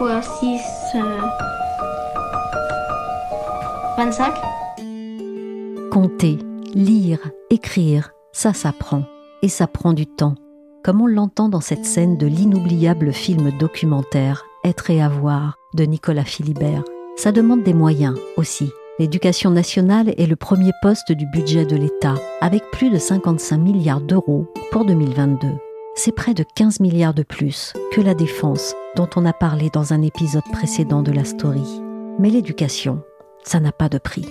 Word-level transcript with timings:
Fois 0.00 0.22
6, 0.22 0.58
25. 3.98 4.34
Compter, 5.92 6.38
lire, 6.72 7.18
écrire, 7.50 8.12
ça 8.32 8.54
s'apprend. 8.54 9.02
Et 9.42 9.48
ça 9.48 9.66
prend 9.66 9.92
du 9.92 10.06
temps. 10.06 10.36
Comme 10.82 11.02
on 11.02 11.06
l'entend 11.06 11.50
dans 11.50 11.60
cette 11.60 11.84
scène 11.84 12.16
de 12.16 12.26
l'inoubliable 12.26 13.12
film 13.12 13.50
documentaire 13.58 14.46
Être 14.64 14.88
et 14.88 15.02
avoir 15.02 15.58
de 15.74 15.84
Nicolas 15.84 16.24
Philibert. 16.24 16.82
Ça 17.16 17.30
demande 17.30 17.62
des 17.62 17.74
moyens 17.74 18.18
aussi. 18.38 18.70
L'éducation 18.98 19.50
nationale 19.50 20.14
est 20.16 20.26
le 20.26 20.36
premier 20.36 20.72
poste 20.80 21.12
du 21.12 21.26
budget 21.26 21.66
de 21.66 21.76
l'État, 21.76 22.14
avec 22.40 22.62
plus 22.72 22.88
de 22.88 22.96
55 22.96 23.58
milliards 23.58 24.00
d'euros 24.00 24.46
pour 24.72 24.86
2022. 24.86 25.48
C'est 26.02 26.12
près 26.12 26.32
de 26.32 26.44
15 26.54 26.80
milliards 26.80 27.12
de 27.12 27.22
plus 27.22 27.74
que 27.92 28.00
la 28.00 28.14
défense, 28.14 28.74
dont 28.96 29.10
on 29.16 29.26
a 29.26 29.34
parlé 29.34 29.68
dans 29.68 29.92
un 29.92 30.00
épisode 30.00 30.50
précédent 30.50 31.02
de 31.02 31.12
la 31.12 31.26
story. 31.26 31.82
Mais 32.18 32.30
l'éducation, 32.30 33.02
ça 33.44 33.60
n'a 33.60 33.70
pas 33.70 33.90
de 33.90 33.98
prix. 33.98 34.24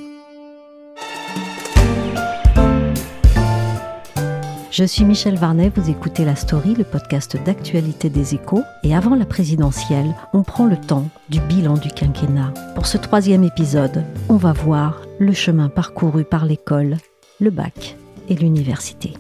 Je 4.72 4.84
suis 4.84 5.06
Michel 5.06 5.36
Varnet, 5.36 5.72
vous 5.76 5.92
écoutez 5.92 6.26
La 6.26 6.36
Story, 6.36 6.74
le 6.74 6.86
podcast 6.86 7.38
d'actualité 7.46 8.10
des 8.10 8.34
échos. 8.34 8.64
Et 8.82 8.96
avant 8.96 9.14
la 9.14 9.28
présidentielle, 9.28 10.16
on 10.34 10.42
prend 10.42 10.66
le 10.66 10.78
temps 10.78 11.08
du 11.30 11.40
bilan 11.40 11.76
du 11.76 11.90
quinquennat. 11.90 12.52
Pour 12.74 12.88
ce 12.88 12.98
troisième 12.98 13.44
épisode, 13.44 14.04
on 14.28 14.38
va 14.38 14.54
voir 14.54 15.04
le 15.20 15.34
chemin 15.34 15.70
parcouru 15.70 16.24
par 16.24 16.46
l'école, 16.46 16.98
le 17.40 17.52
bac 17.52 17.96
et 18.28 18.34
l'université. 18.34 19.14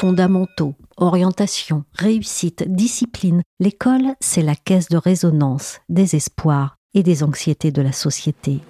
Fondamentaux, 0.00 0.76
orientation, 0.96 1.82
réussite, 1.92 2.62
discipline, 2.72 3.42
l'école, 3.58 4.14
c'est 4.20 4.42
la 4.42 4.54
caisse 4.54 4.88
de 4.88 4.96
résonance 4.96 5.80
des 5.88 6.14
espoirs 6.14 6.76
et 6.94 7.02
des 7.02 7.24
anxiétés 7.24 7.72
de 7.72 7.82
la 7.82 7.90
société. 7.90 8.60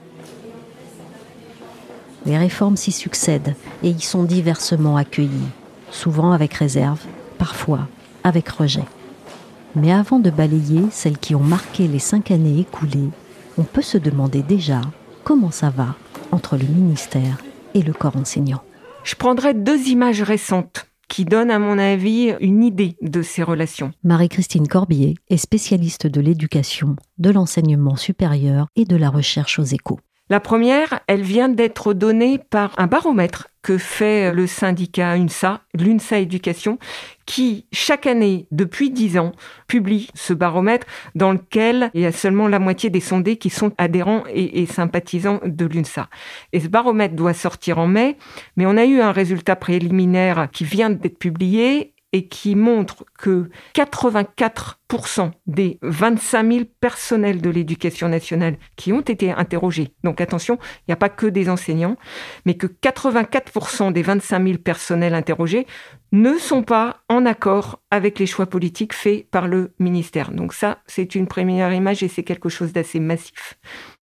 Les 2.24 2.38
réformes 2.38 2.78
s'y 2.78 2.92
succèdent 2.92 3.54
et 3.82 3.90
y 3.90 4.00
sont 4.00 4.22
diversement 4.22 4.96
accueillies, 4.96 5.50
souvent 5.90 6.32
avec 6.32 6.54
réserve, 6.54 7.04
parfois 7.36 7.86
avec 8.24 8.48
rejet. 8.48 8.86
Mais 9.74 9.92
avant 9.92 10.20
de 10.20 10.30
balayer 10.30 10.84
celles 10.90 11.18
qui 11.18 11.34
ont 11.34 11.44
marqué 11.44 11.88
les 11.88 11.98
cinq 11.98 12.30
années 12.30 12.60
écoulées, 12.60 13.10
on 13.58 13.64
peut 13.64 13.82
se 13.82 13.98
demander 13.98 14.42
déjà 14.42 14.80
comment 15.24 15.50
ça 15.50 15.68
va 15.68 15.94
entre 16.32 16.56
le 16.56 16.64
ministère 16.64 17.36
et 17.74 17.82
le 17.82 17.92
corps 17.92 18.16
enseignant. 18.16 18.62
Je 19.04 19.14
prendrai 19.14 19.52
deux 19.52 19.88
images 19.88 20.22
récentes 20.22 20.88
qui 21.08 21.24
donnent, 21.24 21.50
à 21.50 21.58
mon 21.58 21.78
avis, 21.78 22.34
une 22.40 22.62
idée 22.62 22.96
de 23.02 23.22
ces 23.22 23.42
relations. 23.42 23.92
Marie-Christine 24.04 24.68
Corbier 24.68 25.14
est 25.28 25.36
spécialiste 25.36 26.06
de 26.06 26.20
l'éducation, 26.20 26.96
de 27.18 27.30
l'enseignement 27.30 27.96
supérieur 27.96 28.68
et 28.76 28.84
de 28.84 28.96
la 28.96 29.10
recherche 29.10 29.58
aux 29.58 29.64
échos. 29.64 30.00
La 30.30 30.40
première, 30.40 31.00
elle 31.06 31.22
vient 31.22 31.48
d'être 31.48 31.94
donnée 31.94 32.38
par 32.38 32.74
un 32.78 32.86
baromètre 32.86 33.48
que 33.62 33.78
fait 33.78 34.32
le 34.32 34.46
syndicat 34.46 35.16
UNSA, 35.16 35.62
l'UNSA 35.74 36.18
Éducation, 36.18 36.78
qui, 37.24 37.66
chaque 37.72 38.06
année, 38.06 38.46
depuis 38.50 38.90
dix 38.90 39.18
ans, 39.18 39.32
publie 39.68 40.10
ce 40.14 40.34
baromètre 40.34 40.86
dans 41.14 41.32
lequel 41.32 41.90
il 41.94 42.02
y 42.02 42.06
a 42.06 42.12
seulement 42.12 42.46
la 42.46 42.58
moitié 42.58 42.90
des 42.90 43.00
sondés 43.00 43.36
qui 43.36 43.48
sont 43.48 43.72
adhérents 43.78 44.24
et, 44.28 44.60
et 44.60 44.66
sympathisants 44.66 45.40
de 45.44 45.64
l'UNSA. 45.64 46.08
Et 46.52 46.60
ce 46.60 46.68
baromètre 46.68 47.14
doit 47.14 47.34
sortir 47.34 47.78
en 47.78 47.86
mai, 47.86 48.16
mais 48.56 48.66
on 48.66 48.76
a 48.76 48.84
eu 48.84 49.00
un 49.00 49.12
résultat 49.12 49.56
préliminaire 49.56 50.48
qui 50.52 50.64
vient 50.64 50.90
d'être 50.90 51.18
publié 51.18 51.94
et 52.12 52.28
qui 52.28 52.54
montre 52.54 53.04
que 53.18 53.50
84% 53.74 55.30
des 55.46 55.78
25 55.82 56.52
000 56.52 56.64
personnels 56.80 57.42
de 57.42 57.50
l'éducation 57.50 58.08
nationale 58.08 58.56
qui 58.76 58.92
ont 58.92 59.02
été 59.02 59.30
interrogés, 59.30 59.92
donc 60.04 60.20
attention, 60.20 60.58
il 60.80 60.84
n'y 60.88 60.94
a 60.94 60.96
pas 60.96 61.10
que 61.10 61.26
des 61.26 61.50
enseignants, 61.50 61.96
mais 62.46 62.54
que 62.54 62.66
84% 62.66 63.92
des 63.92 64.02
25 64.02 64.42
000 64.42 64.58
personnels 64.58 65.14
interrogés 65.14 65.66
ne 66.12 66.38
sont 66.38 66.62
pas 66.62 67.00
en 67.08 67.26
accord 67.26 67.80
avec 67.90 68.18
les 68.18 68.26
choix 68.26 68.46
politiques 68.46 68.94
faits 68.94 69.28
par 69.30 69.46
le 69.46 69.74
ministère. 69.78 70.30
Donc 70.30 70.54
ça, 70.54 70.78
c'est 70.86 71.14
une 71.14 71.26
première 71.26 71.72
image 71.72 72.02
et 72.02 72.08
c'est 72.08 72.24
quelque 72.24 72.48
chose 72.48 72.72
d'assez 72.72 73.00
massif. 73.00 73.58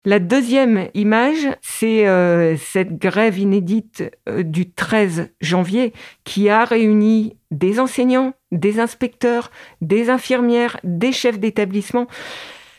La 0.07 0.19
deuxième 0.19 0.88
image, 0.93 1.47
c'est 1.63 2.07
euh, 2.07 2.55
cette 2.57 2.99
grève 2.99 3.39
inédite 3.39 4.03
euh, 4.29 4.43
du 4.43 4.69
13 4.69 5.31
janvier 5.41 5.93
qui 6.23 6.47
a 6.47 6.63
réuni 6.63 7.38
des 7.49 7.79
enseignants, 7.79 8.33
des 8.51 8.79
inspecteurs, 8.79 9.49
des 9.81 10.11
infirmières, 10.11 10.79
des 10.83 11.11
chefs 11.11 11.39
d'établissement, 11.39 12.05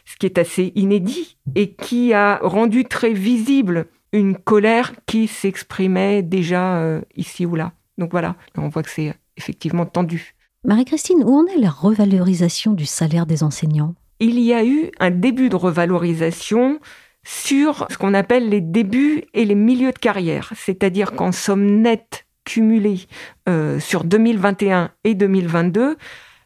ce 0.04 0.14
qui 0.14 0.26
est 0.26 0.38
assez 0.38 0.70
inédit 0.76 1.37
et 1.56 1.72
qui 1.72 2.12
a 2.12 2.38
rendu 2.42 2.84
très 2.84 3.12
visible 3.12 3.87
une 4.12 4.37
colère 4.37 4.93
qui 5.06 5.26
s'exprimait 5.26 6.22
déjà 6.22 6.76
euh, 6.76 7.00
ici 7.16 7.44
ou 7.44 7.56
là. 7.56 7.72
Donc 7.98 8.12
voilà, 8.12 8.37
on 8.56 8.69
voit 8.69 8.84
que 8.84 8.91
c'est 8.91 9.16
effectivement 9.37 9.84
tendu. 9.84 10.37
Marie-Christine, 10.62 11.25
où 11.25 11.34
en 11.34 11.47
est 11.47 11.58
la 11.58 11.70
revalorisation 11.70 12.72
du 12.72 12.87
salaire 12.87 13.26
des 13.26 13.43
enseignants? 13.43 13.97
Il 14.20 14.38
y 14.38 14.54
a 14.54 14.64
eu 14.64 14.93
un 15.00 15.10
début 15.10 15.48
de 15.48 15.56
revalorisation 15.56 16.78
sur 17.26 17.88
ce 17.91 17.98
qu'on 17.98 18.14
appelle 18.14 18.48
les 18.48 18.60
débuts 18.60 19.25
et 19.34 19.44
les 19.44 19.56
milieux 19.56 19.91
de 19.91 19.98
carrière, 19.98 20.53
c'est-à-dire 20.54 21.12
qu'en 21.12 21.32
somme 21.32 21.66
nette 21.66 22.25
cumulée 22.44 23.00
euh, 23.48 23.81
sur 23.81 24.04
2021 24.04 24.92
et 25.03 25.16
2022, 25.16 25.97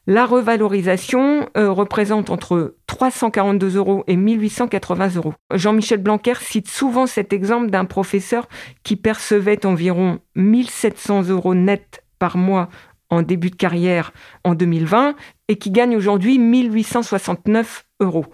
la 0.07 0.25
revalorisation 0.25 1.51
euh, 1.59 1.71
représente 1.71 2.31
entre 2.31 2.77
342 2.87 3.77
euros 3.77 4.05
et 4.07 4.17
1880 4.17 5.17
euros. 5.17 5.35
Jean-Michel 5.53 5.99
Blanquer 5.99 6.35
cite 6.41 6.69
souvent 6.69 7.07
cet 7.07 7.35
exemple 7.35 7.69
d'un 7.69 7.85
professeur 7.85 8.49
qui 8.83 8.97
percevait 8.97 9.67
environ 9.67 10.21
1700 10.35 11.29
euros 11.29 11.55
net 11.55 12.03
par 12.19 12.39
mois 12.39 12.71
en 13.11 13.21
début 13.21 13.51
de 13.51 13.57
carrière 13.57 14.13
en 14.45 14.55
2020 14.55 15.15
et 15.49 15.57
qui 15.57 15.71
gagne 15.71 15.95
aujourd'hui 15.95 16.39
1869 16.39 17.85
euros. 18.01 18.25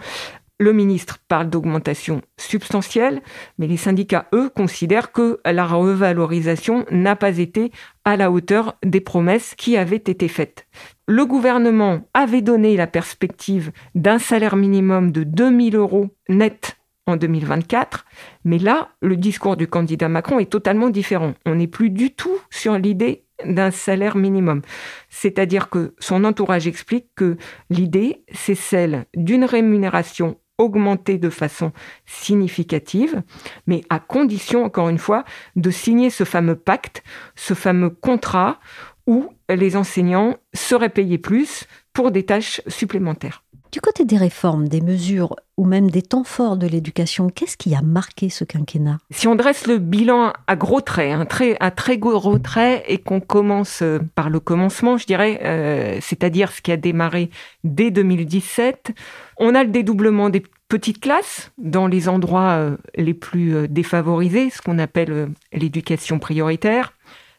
Le 0.59 0.73
ministre 0.73 1.19
parle 1.29 1.51
d'augmentation 1.51 2.23
substantielle, 2.39 3.21
mais 3.59 3.67
les 3.67 3.77
syndicats, 3.77 4.27
eux, 4.33 4.49
considèrent 4.49 5.13
que 5.13 5.39
la 5.45 5.67
revalorisation 5.67 6.87
n'a 6.91 7.15
pas 7.15 7.37
été 7.37 7.73
à 8.07 8.17
la 8.17 8.31
hauteur 8.31 8.79
des 8.83 9.03
promesses 9.03 9.55
qui 9.55 9.77
avaient 9.77 9.97
été 9.97 10.29
faites. 10.29 10.67
Le 11.07 11.27
gouvernement 11.27 12.09
avait 12.15 12.41
donné 12.41 12.75
la 12.75 12.87
perspective 12.87 13.71
d'un 13.95 14.19
salaire 14.19 14.57
minimum 14.57 15.13
de 15.13 15.25
2000 15.25 15.77
euros 15.77 16.09
net 16.31 16.79
en 17.07 17.17
2024, 17.17 18.07
mais 18.45 18.59
là, 18.59 18.89
le 19.03 19.17
discours 19.17 19.59
du 19.59 19.67
candidat 19.67 20.09
Macron 20.09 20.39
est 20.39 20.51
totalement 20.51 20.89
différent. 20.89 21.35
On 21.45 21.57
n'est 21.57 21.67
plus 21.67 21.91
du 21.91 22.15
tout 22.15 22.39
sur 22.49 22.79
l'idée 22.79 23.27
d'un 23.45 23.71
salaire 23.71 24.17
minimum. 24.17 24.63
C'est-à-dire 25.11 25.69
que 25.69 25.95
son 25.99 26.25
entourage 26.25 26.67
explique 26.67 27.09
que 27.15 27.37
l'idée, 27.69 28.25
c'est 28.33 28.55
celle 28.55 29.05
d'une 29.15 29.45
rémunération 29.45 30.39
augmenter 30.59 31.19
de 31.19 31.31
façon 31.31 31.73
significative, 32.07 33.23
mais 33.67 33.83
à 33.91 33.99
condition, 33.99 34.65
encore 34.65 34.89
une 34.89 34.99
fois, 34.99 35.25
de 35.55 35.71
signer 35.71 36.11
ce 36.11 36.25
fameux 36.25 36.57
pacte, 36.57 37.03
ce 37.35 37.55
fameux 37.55 37.91
contrat 37.91 38.59
où 39.07 39.29
les 39.49 39.77
enseignants 39.77 40.37
seraient 40.55 40.89
payés 40.89 41.19
plus 41.19 41.67
pour 41.93 42.11
des 42.11 42.25
tâches 42.25 42.61
supplémentaires. 42.67 43.46
Du 43.77 43.83
côté 43.83 44.07
des 44.07 44.17
réformes, 44.17 44.69
des 44.69 44.81
mesures 44.81 45.37
ou 45.59 45.67
même 45.67 45.91
des 45.91 46.01
temps 46.01 46.25
forts 46.25 46.57
de 46.57 46.67
l'éducation, 46.67 47.29
qu'est-ce 47.29 47.59
qui 47.59 47.75
a 47.75 47.83
marqué 47.83 48.31
ce 48.31 48.43
quinquennat? 48.43 48.97
Si 49.11 49.29
on 49.29 49.35
dresse 49.35 49.67
le 49.67 49.77
bilan 49.77 50.33
à 50.47 50.57
gros 50.57 50.81
traits, 50.81 51.13
un 51.13 51.27
très, 51.27 51.59
à 51.61 51.71
très 51.71 51.99
gros 51.99 52.39
traits, 52.39 52.85
et 52.89 52.97
qu'on 52.97 53.21
commence 53.21 53.83
euh, 53.83 53.99
par 54.15 54.31
le 54.31 54.41
commencement, 54.41 54.97
je 54.97 55.05
dirais, 55.05 55.41
euh, 55.43 55.99
c'est-à-dire 56.01 56.53
ce 56.53 56.63
qui 56.63 56.73
a 56.73 56.79
démarré 56.79 57.29
dès 57.65 57.91
2017, 57.91 58.93
on 59.37 59.55
a 59.55 59.63
le 59.63 59.69
dédoublement 59.69 60.31
des 60.31 60.43
petites 60.69 61.01
classes 61.01 61.53
dans 61.59 61.87
les 61.87 62.09
endroits 62.09 62.71
les 62.97 63.13
plus 63.13 63.69
défavorisés, 63.69 64.49
ce 64.49 64.63
qu'on 64.63 64.79
appelle 64.79 65.29
l'éducation 65.53 66.19
prioritaire. 66.19 66.95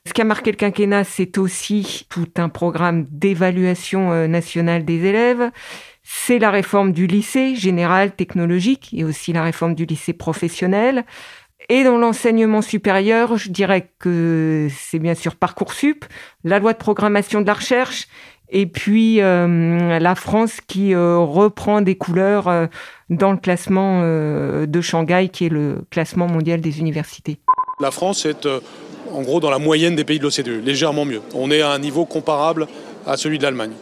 Ce 0.06 0.14
qui 0.14 0.22
a 0.22 0.24
marqué 0.24 0.52
le 0.52 0.58
quinquennat, 0.58 1.04
c'est 1.04 1.40
aussi 1.40 2.06
tout 2.10 2.30
un 2.38 2.48
programme 2.48 3.08
d'évaluation 3.10 4.28
nationale 4.28 4.86
des 4.86 5.04
élèves. 5.04 5.52
C'est 6.10 6.40
la 6.40 6.52
réforme 6.52 6.94
du 6.94 7.06
lycée 7.06 7.58
général 7.58 8.16
technologique 8.16 8.94
et 8.94 9.04
aussi 9.04 9.34
la 9.34 9.44
réforme 9.44 9.76
du 9.76 9.86
lycée 9.86 10.14
professionnel. 10.14 11.04
Et 11.68 11.84
dans 11.84 11.98
l'enseignement 11.98 12.62
supérieur, 12.62 13.36
je 13.36 13.50
dirais 13.50 13.92
que 14.00 14.70
c'est 14.74 15.00
bien 15.00 15.16
sûr 15.16 15.36
Parcoursup, 15.36 16.06
la 16.46 16.60
loi 16.60 16.72
de 16.72 16.78
programmation 16.78 17.42
de 17.42 17.46
la 17.46 17.56
recherche, 17.56 18.08
et 18.50 18.68
puis 18.68 19.20
euh, 19.20 20.00
la 20.00 20.16
France 20.16 20.62
qui 20.66 20.94
euh, 20.94 21.18
reprend 21.18 21.82
des 21.82 21.96
couleurs 21.96 22.48
euh, 22.48 22.68
dans 23.10 23.34
le 23.34 23.38
classement 23.38 24.02
de 24.02 24.82
Shanghai, 24.82 25.28
qui 25.28 25.48
est 25.48 25.50
le 25.50 25.82
classement 25.92 26.28
mondial 26.28 26.62
des 26.62 26.80
universités. 26.80 27.38
La 27.82 27.92
France 27.92 28.26
est 28.26 28.48
en 29.12 29.22
gros 29.24 29.42
dans 29.42 29.50
la 29.50 29.60
moyenne 29.60 29.98
des 29.98 30.06
pays 30.06 30.20
de 30.20 30.24
l'OCDE, 30.24 30.66
légèrement 30.66 31.04
mieux. 31.04 31.22
On 31.36 31.52
est 31.52 31.62
à 31.62 31.72
un 31.72 31.80
niveau 31.80 32.06
comparable 32.06 32.66
à 33.06 33.18
celui 33.18 33.40
de 33.40 33.44
l'Allemagne. 33.44 33.74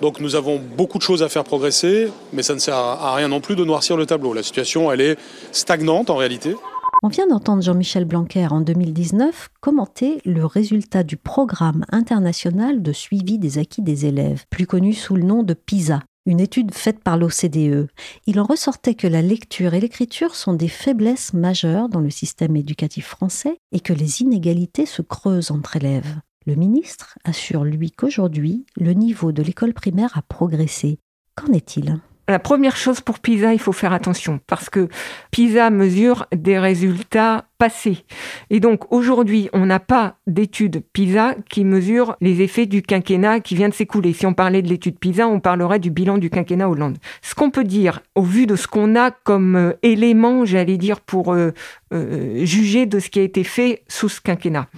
Donc 0.00 0.20
nous 0.20 0.34
avons 0.34 0.60
beaucoup 0.76 0.98
de 0.98 1.02
choses 1.02 1.22
à 1.22 1.28
faire 1.28 1.44
progresser, 1.44 2.08
mais 2.32 2.42
ça 2.42 2.54
ne 2.54 2.58
sert 2.58 2.76
à 2.76 3.14
rien 3.14 3.28
non 3.28 3.40
plus 3.40 3.56
de 3.56 3.64
noircir 3.64 3.96
le 3.96 4.06
tableau. 4.06 4.34
La 4.34 4.42
situation, 4.42 4.90
elle 4.90 5.00
est 5.00 5.18
stagnante 5.52 6.10
en 6.10 6.16
réalité. 6.16 6.56
On 7.02 7.08
vient 7.08 7.26
d'entendre 7.26 7.62
Jean-Michel 7.62 8.06
Blanquer 8.06 8.46
en 8.50 8.62
2019 8.62 9.48
commenter 9.60 10.22
le 10.24 10.46
résultat 10.46 11.02
du 11.02 11.18
programme 11.18 11.84
international 11.92 12.82
de 12.82 12.92
suivi 12.92 13.38
des 13.38 13.58
acquis 13.58 13.82
des 13.82 14.06
élèves, 14.06 14.44
plus 14.48 14.66
connu 14.66 14.94
sous 14.94 15.14
le 15.14 15.22
nom 15.22 15.42
de 15.42 15.52
PISA, 15.52 16.00
une 16.24 16.40
étude 16.40 16.72
faite 16.72 17.04
par 17.04 17.18
l'OCDE. 17.18 17.88
Il 18.26 18.40
en 18.40 18.44
ressortait 18.44 18.94
que 18.94 19.06
la 19.06 19.20
lecture 19.20 19.74
et 19.74 19.80
l'écriture 19.80 20.34
sont 20.34 20.54
des 20.54 20.68
faiblesses 20.68 21.34
majeures 21.34 21.90
dans 21.90 22.00
le 22.00 22.08
système 22.08 22.56
éducatif 22.56 23.06
français 23.06 23.58
et 23.72 23.80
que 23.80 23.92
les 23.92 24.22
inégalités 24.22 24.86
se 24.86 25.02
creusent 25.02 25.50
entre 25.50 25.76
élèves. 25.76 26.16
Le 26.46 26.56
ministre 26.56 27.18
assure, 27.24 27.64
lui, 27.64 27.90
qu'aujourd'hui, 27.90 28.66
le 28.76 28.92
niveau 28.92 29.32
de 29.32 29.42
l'école 29.42 29.72
primaire 29.72 30.18
a 30.18 30.22
progressé. 30.22 30.98
Qu'en 31.34 31.52
est-il? 31.52 32.00
La 32.26 32.38
première 32.38 32.76
chose 32.76 33.02
pour 33.02 33.18
PISA, 33.18 33.52
il 33.52 33.58
faut 33.58 33.72
faire 33.72 33.92
attention 33.92 34.40
parce 34.46 34.70
que 34.70 34.88
PISA 35.30 35.68
mesure 35.68 36.26
des 36.34 36.58
résultats 36.58 37.44
passés. 37.58 38.04
Et 38.48 38.60
donc 38.60 38.90
aujourd'hui, 38.92 39.50
on 39.52 39.66
n'a 39.66 39.78
pas 39.78 40.16
d'étude 40.26 40.82
PISA 40.94 41.34
qui 41.50 41.64
mesure 41.64 42.16
les 42.22 42.40
effets 42.40 42.64
du 42.64 42.80
quinquennat 42.80 43.40
qui 43.40 43.54
vient 43.54 43.68
de 43.68 43.74
s'écouler. 43.74 44.14
Si 44.14 44.24
on 44.24 44.32
parlait 44.32 44.62
de 44.62 44.68
l'étude 44.68 44.98
PISA, 44.98 45.28
on 45.28 45.38
parlerait 45.38 45.80
du 45.80 45.90
bilan 45.90 46.16
du 46.16 46.30
quinquennat 46.30 46.68
Hollande. 46.68 46.96
Ce 47.20 47.34
qu'on 47.34 47.50
peut 47.50 47.64
dire, 47.64 48.00
au 48.14 48.22
vu 48.22 48.46
de 48.46 48.56
ce 48.56 48.66
qu'on 48.66 48.96
a 48.96 49.10
comme 49.10 49.56
euh, 49.56 49.72
élément, 49.82 50.46
j'allais 50.46 50.78
dire, 50.78 51.00
pour 51.00 51.34
euh, 51.34 51.50
euh, 51.92 52.44
juger 52.46 52.86
de 52.86 53.00
ce 53.00 53.10
qui 53.10 53.18
a 53.18 53.22
été 53.22 53.44
fait 53.44 53.82
sous 53.86 54.08
ce 54.08 54.22
quinquennat, 54.22 54.68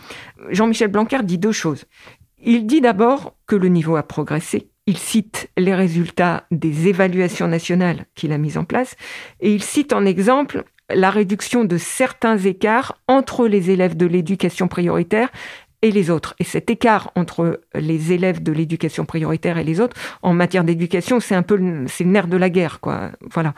Jean-Michel 0.51 0.89
Blanquer 0.89 1.23
dit 1.23 1.39
deux 1.39 1.53
choses. 1.53 1.85
Il 2.43 2.67
dit 2.67 2.81
d'abord 2.81 3.35
que 3.47 3.57
le 3.57 3.69
niveau 3.69 3.97
a 3.97 4.03
progressé 4.03 4.69
il 4.87 4.97
cite 4.97 5.51
les 5.57 5.75
résultats 5.75 6.45
des 6.51 6.89
évaluations 6.89 7.49
nationales 7.49 8.07
qu'il 8.15 8.33
a 8.33 8.39
mises 8.39 8.59
en 8.59 8.65
place 8.65 8.97
et 9.41 9.53
il 9.53 9.63
cite 9.63 9.93
en 9.93 10.05
exemple 10.05 10.65
la 10.95 11.11
réduction 11.11 11.65
de 11.65 11.79
certains 11.79 12.39
écarts 12.39 12.99
entre 13.09 13.49
les 13.49 13.71
élèves 13.71 13.97
de 13.97 14.07
l'éducation 14.07 14.69
prioritaire 14.69 15.31
et 15.83 15.91
les 15.91 16.11
autres. 16.11 16.35
Et 16.39 16.45
cet 16.45 16.71
écart 16.71 17.11
entre 17.17 17.61
les 17.75 18.13
élèves 18.13 18.43
de 18.43 18.53
l'éducation 18.53 19.05
prioritaire 19.05 19.59
et 19.59 19.65
les 19.65 19.81
autres, 19.81 19.97
en 20.23 20.33
matière 20.33 20.65
d'éducation, 20.65 21.21
c'est 21.21 21.35
un 21.35 21.43
peu 21.43 21.59
c'est 21.87 22.05
le 22.05 22.11
nerf 22.11 22.29
de 22.29 22.37
la 22.37 22.51
guerre, 22.51 22.81
quoi. 22.81 23.11
Voilà. 23.33 23.55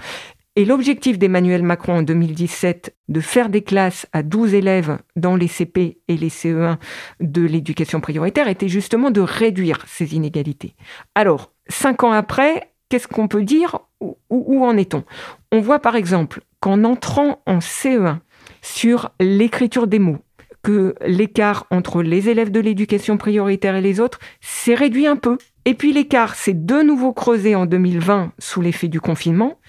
Et 0.58 0.64
l'objectif 0.64 1.20
d'Emmanuel 1.20 1.62
Macron 1.62 1.99
en 1.99 2.02
2017 2.02 2.96
de 3.06 3.20
faire 3.20 3.49
des 3.49 3.62
classes 3.62 4.08
à 4.12 4.25
12 4.25 4.55
élèves 4.55 4.99
dans 5.14 5.37
les 5.37 5.46
CP 5.46 6.00
et 6.08 6.16
les 6.16 6.31
CE1 6.31 6.78
de 7.20 7.43
l'éducation 7.43 8.00
prioritaire 8.00 8.49
était 8.49 8.66
justement 8.66 9.12
de 9.12 9.20
réduire 9.20 9.84
ces 9.87 10.16
inégalités. 10.16 10.75
Alors, 11.14 11.52
cinq 11.69 12.02
ans 12.02 12.10
après, 12.10 12.72
qu'est-ce 12.88 13.06
qu'on 13.06 13.28
peut 13.28 13.44
dire? 13.44 13.78
Où, 14.00 14.64
en 14.64 14.76
est-on? 14.76 15.05
On 15.52 15.60
voit 15.60 15.78
par 15.78 15.94
exemple 15.94 16.40
qu'en 16.58 16.82
entrant 16.82 17.40
en 17.46 17.61
CE1 17.61 18.19
sur 18.61 19.11
l'écriture 19.20 19.87
des 19.87 20.00
mots, 20.00 20.19
que 20.64 20.96
l'écart 21.06 21.66
entre 21.70 22.02
les 22.02 22.31
élèves 22.31 22.50
de 22.50 22.58
l'éducation 22.58 23.16
prioritaire 23.16 23.76
et 23.76 23.81
les 23.81 24.00
autres 24.00 24.19
s'est 24.40 24.75
réduit 24.75 25.06
un 25.06 25.14
peu. 25.14 25.38
Et 25.66 25.75
puis 25.75 25.93
l'écart 25.93 26.34
s'est 26.34 26.54
de 26.54 26.82
nouveau 26.82 27.12
creusé 27.12 27.54
en 27.54 27.64
2020 27.64 28.32
sous 28.40 28.61
l'effet 28.61 28.88
du 28.88 29.00
confinement. 29.00 29.61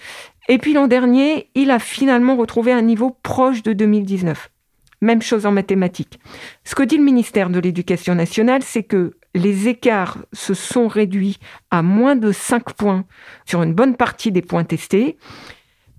Et 0.50 0.58
puis 0.58 0.72
l'an 0.72 0.88
dernier, 0.88 1.48
il 1.54 1.70
a 1.70 1.78
finalement 1.78 2.34
retrouvé 2.34 2.72
un 2.72 2.82
niveau 2.82 3.16
proche 3.22 3.62
de 3.62 3.72
2019. 3.72 4.50
Même 5.00 5.22
chose 5.22 5.46
en 5.46 5.52
mathématiques. 5.52 6.18
Ce 6.64 6.74
que 6.74 6.82
dit 6.82 6.96
le 6.96 7.04
ministère 7.04 7.50
de 7.50 7.60
l'Éducation 7.60 8.16
nationale, 8.16 8.64
c'est 8.64 8.82
que 8.82 9.14
les 9.32 9.68
écarts 9.68 10.18
se 10.32 10.52
sont 10.54 10.88
réduits 10.88 11.38
à 11.70 11.82
moins 11.82 12.16
de 12.16 12.32
5 12.32 12.72
points 12.72 13.04
sur 13.46 13.62
une 13.62 13.74
bonne 13.74 13.94
partie 13.94 14.32
des 14.32 14.42
points 14.42 14.64
testés, 14.64 15.18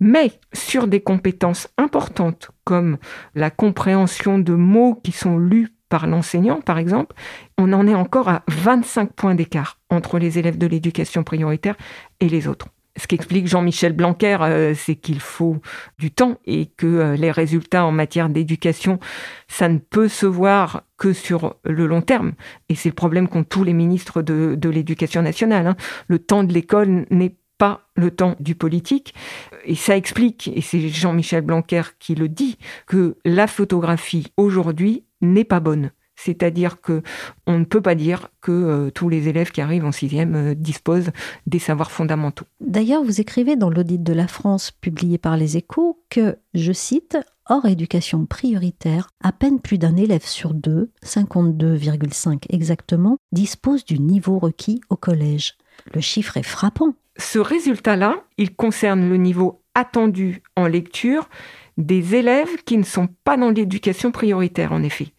mais 0.01 0.33
sur 0.51 0.87
des 0.87 0.99
compétences 0.99 1.69
importantes 1.77 2.51
comme 2.65 2.97
la 3.35 3.51
compréhension 3.51 4.37
de 4.37 4.53
mots 4.53 4.99
qui 5.01 5.13
sont 5.13 5.37
lus 5.37 5.69
par 5.87 6.07
l'enseignant, 6.07 6.59
par 6.59 6.77
exemple, 6.77 7.15
on 7.57 7.71
en 7.71 7.87
est 7.87 7.95
encore 7.95 8.27
à 8.27 8.43
25 8.49 9.13
points 9.13 9.35
d'écart 9.35 9.79
entre 9.89 10.19
les 10.19 10.39
élèves 10.39 10.57
de 10.57 10.67
l'éducation 10.67 11.23
prioritaire 11.23 11.77
et 12.19 12.27
les 12.27 12.49
autres. 12.49 12.67
Ce 12.97 13.07
qu'explique 13.07 13.47
Jean-Michel 13.47 13.93
Blanquer, 13.93 14.37
euh, 14.41 14.73
c'est 14.75 14.95
qu'il 14.95 15.21
faut 15.21 15.57
du 15.97 16.11
temps 16.11 16.37
et 16.45 16.65
que 16.65 16.87
euh, 16.87 17.15
les 17.15 17.31
résultats 17.31 17.85
en 17.85 17.91
matière 17.91 18.29
d'éducation, 18.29 18.99
ça 19.47 19.69
ne 19.69 19.77
peut 19.77 20.09
se 20.09 20.25
voir 20.25 20.83
que 20.97 21.13
sur 21.13 21.55
le 21.63 21.87
long 21.87 22.01
terme. 22.01 22.33
Et 22.67 22.75
c'est 22.75 22.89
le 22.89 22.95
problème 22.95 23.27
qu'ont 23.27 23.43
tous 23.43 23.63
les 23.63 23.73
ministres 23.73 24.21
de, 24.21 24.69
l'éducation 24.69 25.21
nationale. 25.21 25.67
Hein. 25.67 25.75
Le 26.07 26.19
temps 26.19 26.43
de 26.43 26.53
l'école 26.53 27.05
n'est 27.09 27.37
pas 27.57 27.87
le 27.95 28.11
temps 28.11 28.35
du 28.39 28.55
politique. 28.55 29.13
Et 29.65 29.75
ça 29.75 29.95
explique, 29.95 30.49
et 30.53 30.61
c'est 30.61 30.89
Jean-Michel 30.89 31.41
Blanquer 31.41 31.83
qui 31.99 32.15
le 32.15 32.27
dit, 32.27 32.57
que 32.87 33.17
la 33.23 33.47
photographie 33.47 34.33
aujourd'hui 34.35 35.05
n'est 35.21 35.43
pas 35.43 35.59
bonne. 35.59 35.91
C'est-à-dire 36.23 36.81
que 36.81 37.01
on 37.47 37.57
ne 37.57 37.65
peut 37.65 37.81
pas 37.81 37.95
dire 37.95 38.29
que 38.41 38.51
euh, 38.51 38.91
tous 38.91 39.09
les 39.09 39.27
élèves 39.27 39.51
qui 39.51 39.61
arrivent 39.61 39.85
en 39.85 39.91
sixième 39.91 40.35
euh, 40.35 40.53
disposent 40.53 41.11
des 41.47 41.57
savoirs 41.57 41.91
fondamentaux. 41.91 42.45
D'ailleurs, 42.59 43.03
vous 43.03 43.21
écrivez 43.21 43.55
dans 43.55 43.69
l'audit 43.69 44.01
de 44.01 44.13
la 44.13 44.27
France 44.27 44.71
publié 44.71 45.17
par 45.17 45.35
les 45.35 45.57
Échos 45.57 45.99
que, 46.09 46.37
je 46.53 46.71
cite, 46.71 47.17
hors 47.49 47.65
éducation 47.65 48.25
prioritaire, 48.25 49.09
à 49.23 49.31
peine 49.31 49.59
plus 49.59 49.79
d'un 49.79 49.95
élève 49.95 50.25
sur 50.25 50.53
deux, 50.53 50.91
52,5 51.03 52.43
exactement, 52.49 53.17
dispose 53.31 53.83
du 53.83 53.99
niveau 53.99 54.37
requis 54.37 54.81
au 54.89 54.95
collège. 54.95 55.55
Le 55.93 56.01
chiffre 56.01 56.37
est 56.37 56.43
frappant. 56.43 56.93
Ce 57.17 57.39
résultat-là, 57.39 58.23
il 58.37 58.55
concerne 58.55 59.09
le 59.09 59.17
niveau 59.17 59.63
attendu 59.73 60.43
en 60.55 60.67
lecture 60.67 61.29
des 61.77 62.15
élèves 62.15 62.63
qui 62.65 62.77
ne 62.77 62.83
sont 62.83 63.07
pas 63.23 63.37
dans 63.37 63.49
l'éducation 63.49 64.11
prioritaire, 64.11 64.71
en 64.71 64.83
effet 64.83 65.13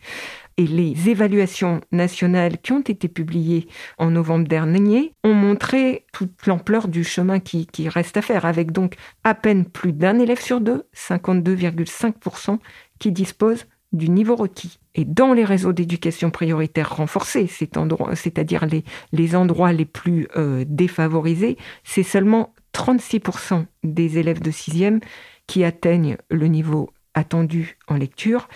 et 0.56 0.66
les 0.66 1.09
évaluations 1.09 1.80
nationales 1.92 2.59
qui 2.59 2.73
ont 2.73 2.80
été 2.80 3.09
publiées 3.09 3.68
en 3.99 4.11
novembre 4.11 4.47
dernier 4.47 5.14
ont 5.25 5.35
montré 5.35 6.06
toute 6.12 6.47
l'ampleur 6.47 6.88
du 6.88 7.04
chemin 7.04 7.40
qui, 7.40 7.66
reste 7.88 8.16
à 8.16 8.23
faire, 8.23 8.44
avec 8.44 8.73
donc 8.73 8.97
à 9.25 9.35
peine 9.35 9.64
plus 9.64 9.92
d'un 9.92 10.18
élève 10.18 10.40
sur 10.40 10.61
deux, 10.61 10.85
52,5%, 10.94 12.59
qui 12.99 13.12
dispose 13.12 13.66
du 13.92 14.09
niveau 14.09 14.37
requis. 14.37 14.78
Et 14.94 15.04
dans 15.04 15.32
les 15.32 15.44
réseaux 15.44 15.73
d'éducation 15.73 16.30
prioritaire 16.30 16.97
renforcés, 16.97 17.47
c'est-à-dire 17.47 18.66
les, 19.12 19.37
endroits 19.37 19.73
les 19.73 19.85
plus 19.85 20.28
euh, 20.37 20.64
défavorisés, 20.66 21.56
c'est 21.85 22.02
seulement 22.02 22.54
36% 22.75 23.66
des 23.85 24.18
élèves 24.18 24.40
de 24.40 24.50
sixième 24.50 25.00
qui 25.47 25.64
atteignent 25.64 26.16
le 26.30 26.47
niveau 26.47 26.90
attendu 27.14 27.78
en 27.88 27.97
lecture. 27.97 28.49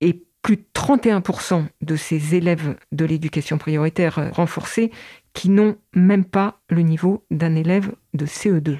Et 0.00 0.22
plus 0.44 0.58
de 0.58 0.64
31% 0.74 1.64
de 1.80 1.96
ces 1.96 2.34
élèves 2.34 2.76
de 2.92 3.04
l'éducation 3.06 3.56
prioritaire 3.56 4.18
euh, 4.18 4.28
renforcée 4.30 4.92
qui 5.32 5.48
n'ont 5.48 5.76
même 5.94 6.24
pas 6.24 6.60
le 6.68 6.82
niveau 6.82 7.24
d'un 7.30 7.56
élève 7.56 7.90
de 8.12 8.26
CE2. 8.26 8.76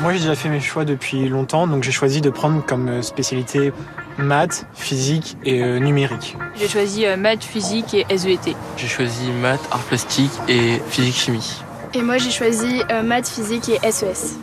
Moi, 0.00 0.12
j'ai 0.12 0.18
déjà 0.18 0.34
fait 0.34 0.50
mes 0.50 0.60
choix 0.60 0.84
depuis 0.84 1.28
longtemps, 1.28 1.66
donc 1.66 1.82
j'ai 1.82 1.92
choisi 1.92 2.20
de 2.20 2.28
prendre 2.28 2.64
comme 2.64 2.88
euh, 2.88 3.02
spécialité 3.02 3.72
maths, 4.18 4.66
physique 4.74 5.38
et 5.44 5.62
euh, 5.62 5.78
numérique. 5.78 6.36
J'ai 6.54 6.68
choisi 6.68 7.06
maths, 7.16 7.44
physique 7.44 7.94
et 7.94 8.04
SVT. 8.10 8.54
J'ai 8.76 8.88
choisi 8.88 9.30
maths, 9.30 9.66
art 9.70 9.84
plastique 9.84 10.32
et 10.48 10.78
physique 10.90 11.16
chimie. 11.16 11.62
Et 11.94 12.02
moi, 12.02 12.18
j'ai 12.18 12.30
choisi 12.30 12.82
maths, 13.02 13.28
physique 13.28 13.70
et 13.70 13.90
SES. 13.90 14.36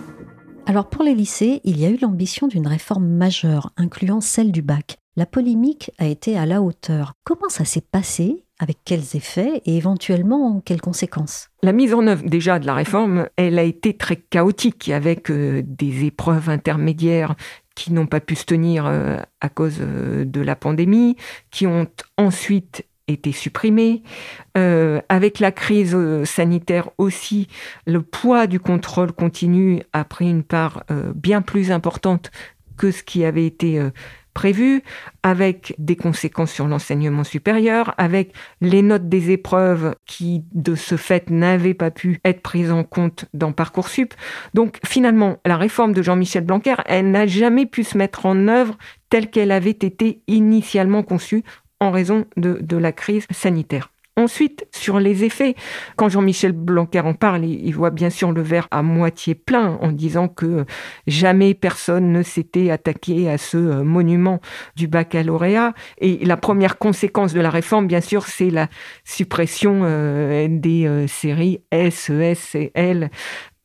Alors 0.69 0.87
pour 0.87 1.01
les 1.03 1.15
lycées, 1.15 1.61
il 1.63 1.79
y 1.79 1.85
a 1.87 1.89
eu 1.89 1.97
l'ambition 1.99 2.45
d'une 2.45 2.67
réforme 2.67 3.07
majeure, 3.07 3.71
incluant 3.75 4.21
celle 4.21 4.51
du 4.51 4.61
bac. 4.61 4.99
La 5.15 5.25
polémique 5.25 5.89
a 5.97 6.05
été 6.05 6.37
à 6.37 6.45
la 6.45 6.61
hauteur. 6.61 7.13
Comment 7.23 7.49
ça 7.49 7.65
s'est 7.65 7.81
passé? 7.81 8.45
Avec 8.59 8.77
quels 8.85 9.15
effets? 9.15 9.63
Et 9.65 9.77
éventuellement 9.77 10.61
quelles 10.63 10.79
conséquences? 10.79 11.49
La 11.63 11.71
mise 11.71 11.95
en 11.95 12.05
œuvre 12.05 12.23
déjà 12.23 12.59
de 12.59 12.67
la 12.67 12.75
réforme, 12.75 13.29
elle 13.35 13.57
a 13.57 13.63
été 13.63 13.97
très 13.97 14.17
chaotique 14.17 14.89
avec 14.89 15.31
euh, 15.31 15.63
des 15.65 16.05
épreuves 16.05 16.49
intermédiaires 16.49 17.33
qui 17.73 17.91
n'ont 17.91 18.05
pas 18.05 18.19
pu 18.19 18.35
se 18.35 18.45
tenir 18.45 18.85
euh, 18.85 19.17
à 19.41 19.49
cause 19.49 19.77
euh, 19.79 20.23
de 20.23 20.41
la 20.41 20.55
pandémie, 20.55 21.15
qui 21.49 21.65
ont 21.65 21.87
ensuite 22.19 22.85
été 23.11 23.31
supprimées. 23.31 24.03
avec 24.55 25.39
la 25.39 25.51
crise 25.51 25.97
sanitaire 26.25 26.89
aussi, 26.97 27.47
le 27.85 28.01
poids 28.01 28.47
du 28.47 28.59
contrôle 28.59 29.11
continu 29.11 29.81
a 29.93 30.03
pris 30.03 30.29
une 30.29 30.43
part 30.43 30.83
bien 31.15 31.41
plus 31.41 31.71
importante 31.71 32.31
que 32.77 32.91
ce 32.91 33.03
qui 33.03 33.25
avait 33.25 33.45
été 33.45 33.81
prévu, 34.33 34.83
avec 35.21 35.75
des 35.79 35.97
conséquences 35.97 36.51
sur 36.51 36.65
l'enseignement 36.67 37.25
supérieur, 37.25 37.93
avec 37.97 38.31
les 38.61 38.81
notes 38.81 39.09
des 39.09 39.31
épreuves 39.31 39.95
qui, 40.05 40.45
de 40.53 40.75
ce 40.75 40.95
fait, 40.95 41.29
n'avaient 41.29 41.73
pas 41.73 41.91
pu 41.91 42.21
être 42.23 42.41
prises 42.41 42.71
en 42.71 42.85
compte 42.85 43.25
dans 43.33 43.51
Parcoursup. 43.51 44.13
Donc, 44.53 44.77
finalement, 44.85 45.39
la 45.45 45.57
réforme 45.57 45.91
de 45.91 46.01
Jean-Michel 46.01 46.45
Blanquer, 46.45 46.75
elle 46.85 47.11
n'a 47.11 47.27
jamais 47.27 47.65
pu 47.65 47.83
se 47.83 47.97
mettre 47.97 48.25
en 48.25 48.47
œuvre 48.47 48.77
telle 49.09 49.29
qu'elle 49.29 49.51
avait 49.51 49.71
été 49.71 50.21
initialement 50.27 51.03
conçue 51.03 51.43
en 51.79 51.91
raison 51.91 52.25
de, 52.37 52.77
la 52.77 52.91
crise 52.91 53.25
sanitaire. 53.31 53.89
Ensuite, 54.15 54.67
sur 54.71 54.99
les 54.99 55.23
effets, 55.23 55.55
quand 55.95 56.09
Jean-Michel 56.09 56.51
Blanquer 56.51 56.99
en 56.99 57.13
parle, 57.13 57.45
il 57.45 57.71
voit 57.71 57.89
bien 57.89 58.09
sûr 58.09 58.33
le 58.33 58.41
verre 58.41 58.67
à 58.69 58.83
moitié 58.83 59.33
plein 59.33 59.77
en 59.81 59.93
disant 59.93 60.27
que 60.27 60.65
jamais 61.07 61.53
personne 61.53 62.11
ne 62.11 62.21
s'était 62.21 62.69
attaqué 62.69 63.29
à 63.29 63.37
ce 63.37 63.55
euh, 63.55 63.83
monument 63.83 64.41
du 64.75 64.89
baccalauréat. 64.89 65.73
Et 65.99 66.25
la 66.25 66.35
première 66.35 66.77
conséquence 66.77 67.33
de 67.33 67.39
la 67.39 67.49
réforme, 67.49 67.87
bien 67.87 68.01
sûr, 68.01 68.25
c'est 68.25 68.49
la 68.49 68.67
suppression 69.05 69.83
euh, 69.83 70.47
des 70.49 70.85
euh, 70.85 71.07
séries 71.07 71.61
S, 71.71 72.09
E, 72.09 72.21
S 72.21 72.55
et 72.55 72.71
L 72.73 73.11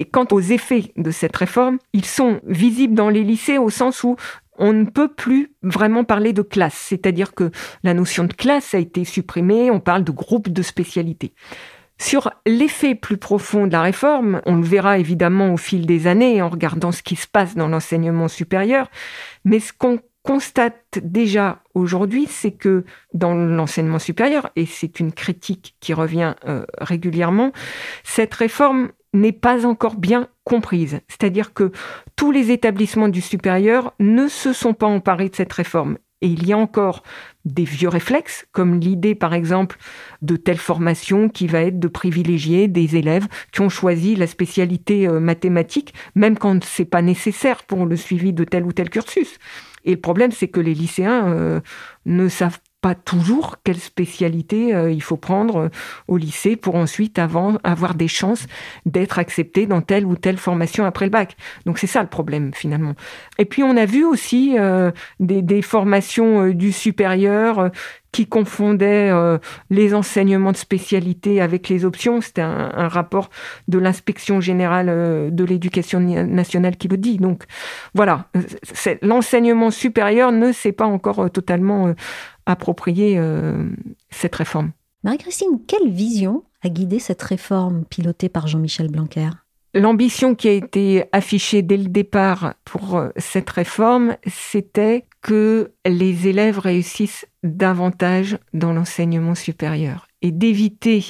et 0.00 0.06
quant 0.06 0.26
aux 0.32 0.40
effets 0.40 0.92
de 0.96 1.10
cette 1.10 1.36
réforme, 1.36 1.78
ils 1.92 2.04
sont 2.04 2.40
visibles 2.44 2.94
dans 2.94 3.08
les 3.08 3.22
lycées 3.22 3.58
au 3.58 3.70
sens 3.70 4.02
où 4.02 4.16
on 4.58 4.72
ne 4.72 4.84
peut 4.84 5.08
plus 5.08 5.52
vraiment 5.62 6.04
parler 6.04 6.32
de 6.32 6.42
classe, 6.42 6.74
c'est-à-dire 6.74 7.34
que 7.34 7.50
la 7.82 7.94
notion 7.94 8.24
de 8.24 8.32
classe 8.32 8.74
a 8.74 8.78
été 8.78 9.04
supprimée, 9.04 9.70
on 9.70 9.80
parle 9.80 10.04
de 10.04 10.12
groupe 10.12 10.48
de 10.48 10.62
spécialité. 10.62 11.32
Sur 11.98 12.30
l'effet 12.44 12.94
plus 12.94 13.16
profond 13.16 13.66
de 13.66 13.72
la 13.72 13.82
réforme, 13.82 14.42
on 14.46 14.56
le 14.56 14.64
verra 14.64 14.98
évidemment 14.98 15.54
au 15.54 15.56
fil 15.56 15.86
des 15.86 16.06
années 16.06 16.42
en 16.42 16.48
regardant 16.48 16.90
ce 16.90 17.02
qui 17.02 17.16
se 17.16 17.28
passe 17.28 17.54
dans 17.54 17.68
l'enseignement 17.68 18.28
supérieur, 18.28 18.90
mais 19.44 19.60
ce 19.60 19.72
qu'on 19.72 20.00
constate 20.24 20.98
déjà 21.02 21.62
aujourd'hui, 21.74 22.26
c'est 22.28 22.52
que 22.52 22.84
dans 23.12 23.34
l'enseignement 23.34 23.98
supérieur, 23.98 24.50
et 24.56 24.66
c'est 24.66 24.98
une 24.98 25.12
critique 25.12 25.76
qui 25.80 25.92
revient 25.92 26.34
euh, 26.48 26.64
régulièrement, 26.78 27.52
cette 28.02 28.34
réforme 28.34 28.90
n'est 29.14 29.32
pas 29.32 29.64
encore 29.64 29.96
bien 29.96 30.28
comprise. 30.44 31.00
C'est-à-dire 31.08 31.54
que 31.54 31.72
tous 32.16 32.30
les 32.30 32.50
établissements 32.50 33.08
du 33.08 33.20
supérieur 33.20 33.94
ne 33.98 34.28
se 34.28 34.52
sont 34.52 34.74
pas 34.74 34.86
emparés 34.86 35.30
de 35.30 35.36
cette 35.36 35.52
réforme. 35.52 35.96
Et 36.20 36.28
il 36.28 36.46
y 36.46 36.54
a 36.54 36.58
encore 36.58 37.02
des 37.44 37.64
vieux 37.64 37.90
réflexes, 37.90 38.46
comme 38.52 38.80
l'idée, 38.80 39.14
par 39.14 39.34
exemple, 39.34 39.76
de 40.22 40.36
telle 40.36 40.56
formation 40.56 41.28
qui 41.28 41.46
va 41.46 41.60
être 41.60 41.78
de 41.78 41.88
privilégier 41.88 42.66
des 42.66 42.96
élèves 42.96 43.28
qui 43.52 43.60
ont 43.60 43.68
choisi 43.68 44.16
la 44.16 44.26
spécialité 44.26 45.06
euh, 45.06 45.20
mathématique, 45.20 45.92
même 46.14 46.38
quand 46.38 46.64
ce 46.64 46.80
n'est 46.82 46.88
pas 46.88 47.02
nécessaire 47.02 47.64
pour 47.64 47.84
le 47.84 47.96
suivi 47.96 48.32
de 48.32 48.44
tel 48.44 48.64
ou 48.64 48.72
tel 48.72 48.88
cursus. 48.88 49.38
Et 49.84 49.90
le 49.90 50.00
problème, 50.00 50.32
c'est 50.32 50.48
que 50.48 50.60
les 50.60 50.72
lycéens 50.72 51.28
euh, 51.28 51.60
ne 52.06 52.28
savent 52.28 52.60
pas 52.84 52.94
toujours 52.94 53.56
quelle 53.64 53.78
spécialité 53.78 54.74
euh, 54.74 54.92
il 54.92 55.02
faut 55.02 55.16
prendre 55.16 55.56
euh, 55.56 55.68
au 56.06 56.18
lycée 56.18 56.54
pour 56.54 56.74
ensuite 56.74 57.18
avoir 57.18 57.94
des 57.94 58.08
chances 58.08 58.46
d'être 58.84 59.18
accepté 59.18 59.66
dans 59.66 59.80
telle 59.80 60.04
ou 60.04 60.16
telle 60.16 60.36
formation 60.36 60.84
après 60.84 61.06
le 61.06 61.10
bac. 61.10 61.34
Donc 61.64 61.78
c'est 61.78 61.86
ça 61.86 62.02
le 62.02 62.08
problème 62.08 62.52
finalement. 62.52 62.92
Et 63.38 63.46
puis 63.46 63.62
on 63.62 63.78
a 63.78 63.86
vu 63.86 64.04
aussi 64.04 64.56
euh, 64.58 64.90
des, 65.18 65.62
formations 65.62 66.50
du 66.50 66.72
supérieur 66.72 67.70
qui 68.12 68.26
confondait 68.26 69.10
les 69.70 69.92
enseignements 69.94 70.52
de 70.52 70.56
spécialité 70.56 71.40
avec 71.40 71.68
les 71.68 71.84
options. 71.84 72.20
C'était 72.20 72.42
un, 72.42 72.86
rapport 72.86 73.30
de 73.66 73.78
l'inspection 73.78 74.40
générale 74.40 74.86
de 75.32 75.44
l'éducation 75.44 75.98
nationale 75.98 76.76
qui 76.76 76.86
le 76.86 76.96
dit. 76.96 77.16
Donc 77.16 77.44
voilà, 77.92 78.26
l'enseignement 79.02 79.72
supérieur 79.72 80.30
ne 80.30 80.52
s'est 80.52 80.72
pas 80.72 80.86
encore 80.86 81.28
totalement 81.30 81.94
approprier 82.46 83.18
euh, 83.18 83.68
cette 84.10 84.34
réforme. 84.34 84.72
Marie-Christine, 85.02 85.60
quelle 85.66 85.90
vision 85.90 86.44
a 86.62 86.68
guidé 86.68 86.98
cette 86.98 87.22
réforme 87.22 87.84
pilotée 87.84 88.28
par 88.28 88.46
Jean-Michel 88.46 88.90
Blanquer? 88.90 89.30
L'ambition 89.74 90.34
qui 90.34 90.48
a 90.48 90.52
été 90.52 91.04
affichée 91.12 91.62
dès 91.62 91.76
le 91.76 91.88
départ 91.88 92.54
pour 92.64 92.96
euh, 92.96 93.08
cette 93.16 93.50
réforme, 93.50 94.16
c'était 94.26 95.06
que 95.20 95.72
les 95.86 96.28
élèves 96.28 96.58
réussissent 96.58 97.26
davantage 97.42 98.38
dans 98.52 98.72
l'enseignement 98.72 99.34
supérieur 99.34 100.06
et 100.22 100.30
d'éviter 100.30 101.04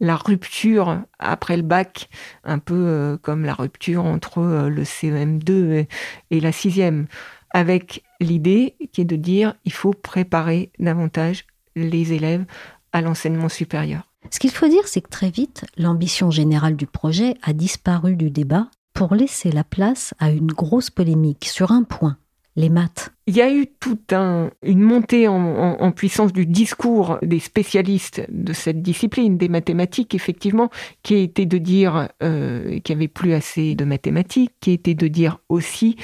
la 0.00 0.16
rupture 0.16 1.00
après 1.18 1.56
le 1.56 1.62
bac, 1.62 2.08
un 2.44 2.58
peu 2.58 2.74
euh, 2.74 3.16
comme 3.16 3.44
la 3.44 3.54
rupture 3.54 4.04
entre 4.04 4.68
le 4.68 4.82
CEM2 4.82 5.86
et 6.30 6.40
la 6.40 6.52
sixième 6.52 7.06
avec 7.52 8.02
l'idée 8.22 8.76
qui 8.92 9.02
est 9.02 9.06
de 9.06 9.16
dire 9.16 9.54
il 9.64 9.72
faut 9.72 9.92
préparer 9.92 10.70
davantage 10.78 11.46
les 11.76 12.12
élèves 12.12 12.44
à 12.92 13.00
l'enseignement 13.00 13.48
supérieur. 13.48 14.12
Ce 14.30 14.38
qu'il 14.38 14.50
faut 14.50 14.68
dire, 14.68 14.86
c'est 14.86 15.00
que 15.00 15.10
très 15.10 15.30
vite, 15.30 15.64
l'ambition 15.76 16.30
générale 16.30 16.76
du 16.76 16.86
projet 16.86 17.34
a 17.42 17.52
disparu 17.52 18.16
du 18.16 18.30
débat 18.30 18.68
pour 18.94 19.14
laisser 19.14 19.50
la 19.50 19.64
place 19.64 20.14
à 20.18 20.30
une 20.30 20.52
grosse 20.52 20.90
polémique 20.90 21.46
sur 21.46 21.72
un 21.72 21.82
point, 21.82 22.16
les 22.56 22.68
maths. 22.68 23.12
Il 23.26 23.36
y 23.36 23.42
a 23.42 23.52
eu 23.52 23.66
toute 23.80 24.12
une 24.12 24.80
montée 24.80 25.28
en, 25.28 25.92
puissance 25.92 26.32
du 26.32 26.44
discours 26.44 27.18
des 27.22 27.38
spécialistes 27.38 28.22
de 28.28 28.52
cette 28.52 28.82
discipline, 28.82 29.38
des 29.38 29.48
mathématiques, 29.48 30.14
effectivement, 30.14 30.70
qui 31.02 31.16
était 31.16 31.46
de 31.46 31.58
dire 31.58 32.08
euh, 32.22 32.80
qu'il 32.80 32.96
n'y 32.96 33.02
avait 33.02 33.08
plus 33.08 33.32
assez 33.32 33.74
de 33.74 33.84
mathématiques, 33.84 34.52
qui 34.60 34.72
était 34.72 34.94
de 34.94 35.06
dire 35.06 35.38
aussi 35.48 35.96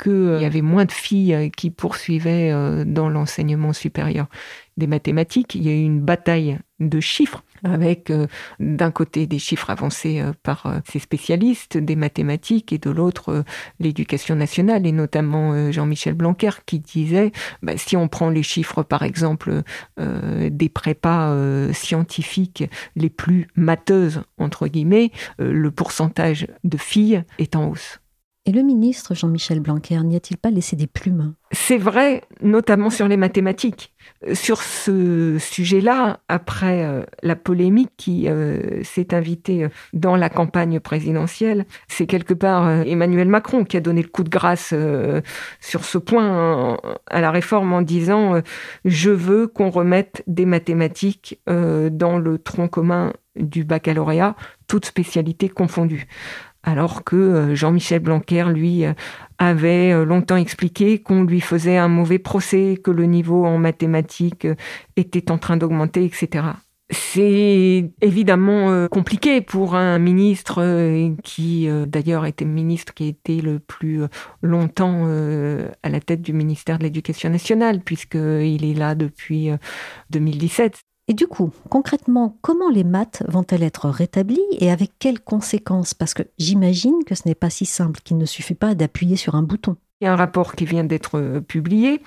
qu'il 0.00 0.12
euh, 0.12 0.40
y 0.40 0.44
avait 0.44 0.62
moins 0.62 0.84
de 0.84 0.92
filles 0.92 1.34
euh, 1.34 1.48
qui 1.48 1.70
poursuivaient 1.70 2.50
euh, 2.52 2.84
dans 2.84 3.08
l'enseignement 3.08 3.72
supérieur 3.72 4.26
des 4.76 4.86
mathématiques. 4.86 5.54
Il 5.54 5.62
y 5.62 5.68
a 5.68 5.72
eu 5.72 5.82
une 5.82 6.00
bataille 6.00 6.58
de 6.78 7.00
chiffres 7.00 7.44
avec 7.62 8.10
d'un 8.58 8.90
côté 8.90 9.26
des 9.26 9.38
chiffres 9.38 9.68
avancés 9.68 10.22
par 10.42 10.80
ces 10.90 10.98
spécialistes 10.98 11.76
des 11.76 11.96
mathématiques 11.96 12.72
et 12.72 12.78
de 12.78 12.88
l'autre 12.88 13.44
l'éducation 13.80 14.34
nationale 14.36 14.86
et 14.86 14.92
notamment 14.92 15.70
Jean-Michel 15.70 16.14
Blanquer 16.14 16.52
qui 16.64 16.78
disait 16.78 17.32
bah, 17.60 17.76
si 17.76 17.98
on 17.98 18.08
prend 18.08 18.30
les 18.30 18.42
chiffres 18.42 18.82
par 18.82 19.02
exemple 19.02 19.60
des 19.98 20.68
prépas 20.70 21.36
scientifiques 21.74 22.64
les 22.96 23.10
plus 23.10 23.48
matheuses 23.56 24.22
entre 24.38 24.66
guillemets 24.66 25.10
le 25.38 25.70
pourcentage 25.70 26.46
de 26.64 26.78
filles 26.78 27.24
est 27.38 27.56
en 27.56 27.68
hausse. 27.68 28.00
Et 28.46 28.52
le 28.52 28.62
ministre 28.62 29.14
Jean-Michel 29.14 29.60
Blanquer 29.60 30.02
n'y 30.02 30.16
a-t-il 30.16 30.38
pas 30.38 30.50
laissé 30.50 30.74
des 30.74 30.86
plumes? 30.86 31.34
C'est 31.52 31.76
vrai, 31.76 32.22
notamment 32.40 32.88
sur 32.88 33.06
les 33.06 33.18
mathématiques. 33.18 33.92
Sur 34.32 34.62
ce 34.62 35.36
sujet-là, 35.38 36.20
après 36.28 36.84
euh, 36.84 37.02
la 37.22 37.36
polémique 37.36 37.90
qui 37.98 38.28
euh, 38.28 38.82
s'est 38.82 39.12
invitée 39.12 39.68
dans 39.92 40.16
la 40.16 40.30
campagne 40.30 40.80
présidentielle, 40.80 41.66
c'est 41.86 42.06
quelque 42.06 42.32
part 42.32 42.66
euh, 42.66 42.82
Emmanuel 42.84 43.28
Macron 43.28 43.64
qui 43.64 43.76
a 43.76 43.80
donné 43.80 44.00
le 44.00 44.08
coup 44.08 44.24
de 44.24 44.30
grâce 44.30 44.74
sur 45.60 45.84
ce 45.84 45.98
point 45.98 46.78
à 47.08 47.20
la 47.20 47.30
réforme 47.30 47.72
en 47.74 47.82
disant 47.82 48.40
je 48.84 49.10
veux 49.10 49.48
qu'on 49.48 49.70
remette 49.70 50.22
des 50.26 50.46
mathématiques 50.46 51.40
dans 51.46 52.18
le 52.18 52.38
tronc 52.38 52.68
commun 52.68 53.12
du 53.36 53.64
baccalauréat, 53.64 54.34
toutes 54.66 54.86
spécialités 54.86 55.48
confondues 55.48 56.06
alors 56.62 57.04
que 57.04 57.16
euh, 57.16 57.54
Jean-Michel 57.54 58.00
Blanquer, 58.00 58.44
lui, 58.52 58.84
euh, 58.84 58.92
avait 59.38 59.92
euh, 59.92 60.04
longtemps 60.04 60.36
expliqué 60.36 61.00
qu'on 61.00 61.24
lui 61.24 61.40
faisait 61.40 61.78
un 61.78 61.88
mauvais 61.88 62.18
procès, 62.18 62.78
que 62.82 62.90
le 62.90 63.04
niveau 63.04 63.46
en 63.46 63.58
mathématiques 63.58 64.46
était 64.96 65.30
en 65.30 65.38
train 65.38 65.56
d'augmenter, 65.56 66.04
etc. 66.04 66.44
C'est 66.90 67.92
évidemment 68.00 68.88
compliqué 68.88 69.40
pour 69.40 69.76
un 69.76 70.00
ministre 70.00 71.14
qui, 71.22 71.68
d'ailleurs, 71.86 72.26
était 72.26 72.44
ministre 72.44 72.94
qui 72.94 73.06
était 73.06 73.40
le 73.40 73.60
plus 73.60 74.00
longtemps 74.42 75.06
à 75.06 75.88
la 75.88 76.00
tête 76.00 76.20
du 76.20 76.32
ministère 76.32 76.78
de 76.78 76.82
l'Éducation 76.82 77.30
nationale, 77.30 77.78
puisqu'il 77.80 78.64
est 78.64 78.74
là 78.74 78.96
depuis 78.96 79.50
2017. 80.10 80.80
Et 81.10 81.12
du 81.12 81.26
coup, 81.26 81.50
concrètement, 81.70 82.38
comment 82.40 82.70
les 82.70 82.84
maths 82.84 83.24
vont-elles 83.26 83.64
être 83.64 83.88
rétablies 83.88 84.38
et 84.60 84.70
avec 84.70 84.92
quelles 85.00 85.18
conséquences? 85.18 85.92
Parce 85.92 86.14
que 86.14 86.22
j'imagine 86.38 87.02
que 87.04 87.16
ce 87.16 87.22
n'est 87.26 87.34
pas 87.34 87.50
si 87.50 87.66
simple, 87.66 87.98
qu'il 88.04 88.16
ne 88.16 88.26
suffit 88.26 88.54
pas 88.54 88.76
d'appuyer 88.76 89.16
sur 89.16 89.34
un 89.34 89.42
bouton. 89.42 89.74
Il 90.00 90.04
y 90.04 90.06
a 90.06 90.12
un 90.12 90.16
rapport 90.16 90.54
qui 90.54 90.66
vient 90.66 90.84
d'être 90.84 91.40
publié 91.40 92.00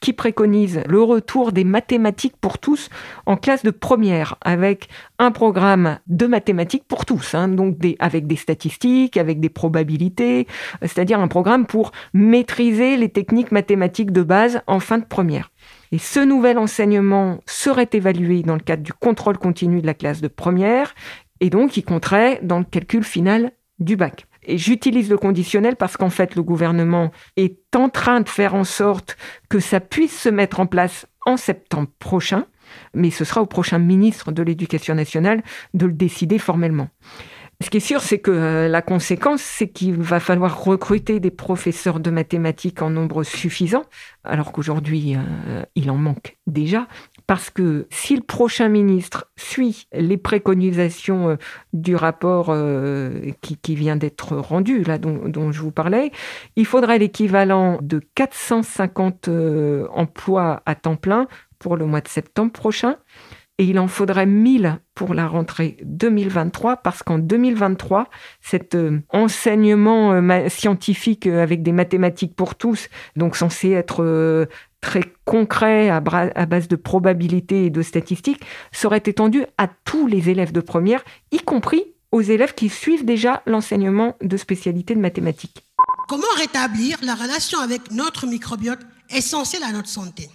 qui 0.00 0.12
préconise 0.12 0.82
le 0.86 1.02
retour 1.02 1.52
des 1.52 1.64
mathématiques 1.64 2.36
pour 2.40 2.58
tous 2.58 2.88
en 3.24 3.36
classe 3.36 3.62
de 3.62 3.70
première, 3.70 4.36
avec 4.40 4.88
un 5.18 5.32
programme 5.32 5.98
de 6.06 6.26
mathématiques 6.26 6.84
pour 6.86 7.04
tous, 7.04 7.34
hein, 7.34 7.48
donc 7.48 7.76
avec 7.98 8.26
des 8.26 8.36
statistiques, 8.36 9.16
avec 9.16 9.40
des 9.40 9.48
probabilités, 9.48 10.46
c'est-à-dire 10.82 11.20
un 11.20 11.28
programme 11.28 11.66
pour 11.66 11.92
maîtriser 12.12 12.96
les 12.96 13.08
techniques 13.08 13.52
mathématiques 13.52 14.12
de 14.12 14.22
base 14.22 14.60
en 14.66 14.80
fin 14.80 14.98
de 14.98 15.04
première. 15.04 15.50
Et 15.92 15.98
ce 15.98 16.20
nouvel 16.20 16.58
enseignement 16.58 17.38
serait 17.46 17.88
évalué 17.92 18.42
dans 18.42 18.54
le 18.54 18.60
cadre 18.60 18.82
du 18.82 18.92
contrôle 18.92 19.38
continu 19.38 19.80
de 19.80 19.86
la 19.86 19.94
classe 19.94 20.20
de 20.20 20.28
première, 20.28 20.94
et 21.40 21.50
donc 21.50 21.76
il 21.76 21.84
compterait 21.84 22.40
dans 22.42 22.58
le 22.58 22.64
calcul 22.64 23.04
final 23.04 23.52
du 23.78 23.96
bac. 23.96 24.26
Et 24.46 24.58
j'utilise 24.58 25.10
le 25.10 25.18
conditionnel 25.18 25.76
parce 25.76 25.96
qu'en 25.96 26.10
fait, 26.10 26.36
le 26.36 26.42
gouvernement 26.42 27.10
est 27.36 27.58
en 27.74 27.88
train 27.88 28.20
de 28.20 28.28
faire 28.28 28.54
en 28.54 28.64
sorte 28.64 29.16
que 29.48 29.58
ça 29.58 29.80
puisse 29.80 30.18
se 30.18 30.28
mettre 30.28 30.60
en 30.60 30.66
place 30.66 31.06
en 31.26 31.36
septembre 31.36 31.88
prochain, 31.98 32.46
mais 32.94 33.10
ce 33.10 33.24
sera 33.24 33.42
au 33.42 33.46
prochain 33.46 33.78
ministre 33.78 34.32
de 34.32 34.42
l'Éducation 34.42 34.94
nationale 34.94 35.42
de 35.74 35.86
le 35.86 35.92
décider 35.92 36.38
formellement. 36.38 36.88
Ce 37.62 37.70
qui 37.70 37.78
est 37.78 37.80
sûr, 37.80 38.02
c'est 38.02 38.18
que 38.18 38.30
euh, 38.30 38.68
la 38.68 38.82
conséquence, 38.82 39.40
c'est 39.40 39.68
qu'il 39.68 39.96
va 39.96 40.20
falloir 40.20 40.62
recruter 40.62 41.20
des 41.20 41.30
professeurs 41.30 42.00
de 42.00 42.10
mathématiques 42.10 42.82
en 42.82 42.90
nombre 42.90 43.22
suffisant, 43.22 43.84
alors 44.24 44.52
qu'aujourd'hui, 44.52 45.16
euh, 45.16 45.62
il 45.74 45.90
en 45.90 45.96
manque 45.96 46.36
déjà, 46.46 46.86
parce 47.26 47.48
que 47.48 47.86
si 47.90 48.14
le 48.14 48.22
prochain 48.22 48.68
ministre 48.68 49.32
suit 49.36 49.88
les 49.94 50.18
préconisations 50.18 51.30
euh, 51.30 51.36
du 51.72 51.96
rapport 51.96 52.54
qui, 53.40 53.74
vient 53.74 53.96
d'être 53.96 54.36
rendu, 54.36 54.82
là 54.84 54.98
dont, 54.98 55.26
dont, 55.26 55.50
je 55.50 55.60
vous 55.62 55.70
parlais, 55.70 56.12
il 56.56 56.66
faudrait 56.66 56.98
l'équivalent 56.98 57.78
de 57.80 58.00
450 58.14 59.30
emplois 59.92 60.62
à 60.66 60.74
temps 60.74 60.96
plein 60.96 61.26
pour 61.58 61.76
le 61.76 61.86
mois 61.86 62.00
de 62.00 62.08
septembre 62.08 62.52
prochain 62.52 62.96
et 63.58 63.64
il 63.64 63.78
en 63.78 63.88
faudrait 63.88 64.26
1000 64.26 64.80
pour 64.94 65.14
la 65.14 65.26
rentrée 65.26 65.78
2023 65.82 66.76
parce 66.78 67.02
qu'en 67.02 67.18
2023, 67.18 68.08
cet 68.42 68.74
euh, 68.74 69.00
enseignement 69.10 70.12
euh, 70.12 70.48
scientifique 70.48 71.26
euh, 71.26 71.42
avec 71.42 71.62
des 71.62 71.72
mathématiques 71.72 72.34
pour 72.34 72.54
tous, 72.54 72.88
donc 73.16 73.36
censé 73.36 73.70
être 73.70 74.46
très 74.80 75.02
concret 75.24 75.88
à, 75.88 76.00
base 76.00 76.68
de 76.68 76.76
probabilités 76.76 77.66
et 77.66 77.70
de 77.70 77.82
statistiques, 77.82 78.42
serait 78.72 79.02
étendu 79.04 79.44
à 79.58 79.68
tous 79.68 80.06
les 80.06 80.28
élèves 80.28 80.52
de 80.52 80.60
première, 80.60 81.02
y 81.32 81.38
compris 81.38 81.82
aux 82.12 82.20
élèves 82.20 82.54
qui 82.54 82.68
suivent 82.68 83.04
déjà 83.04 83.42
l'enseignement 83.46 84.16
de 84.22 84.36
spécialité 84.36 84.94
de 84.94 85.00
mathématiques. 85.00 85.64
Comment 86.08 86.24
rétablir 86.36 86.98
la 87.02 87.14
relation 87.14 87.58
avec 87.58 87.90
notre 87.90 88.26
microbiote 88.26 88.78
essentiel 89.10 89.62
à 89.64 89.72
notre 89.72 89.88
santé 89.88 90.28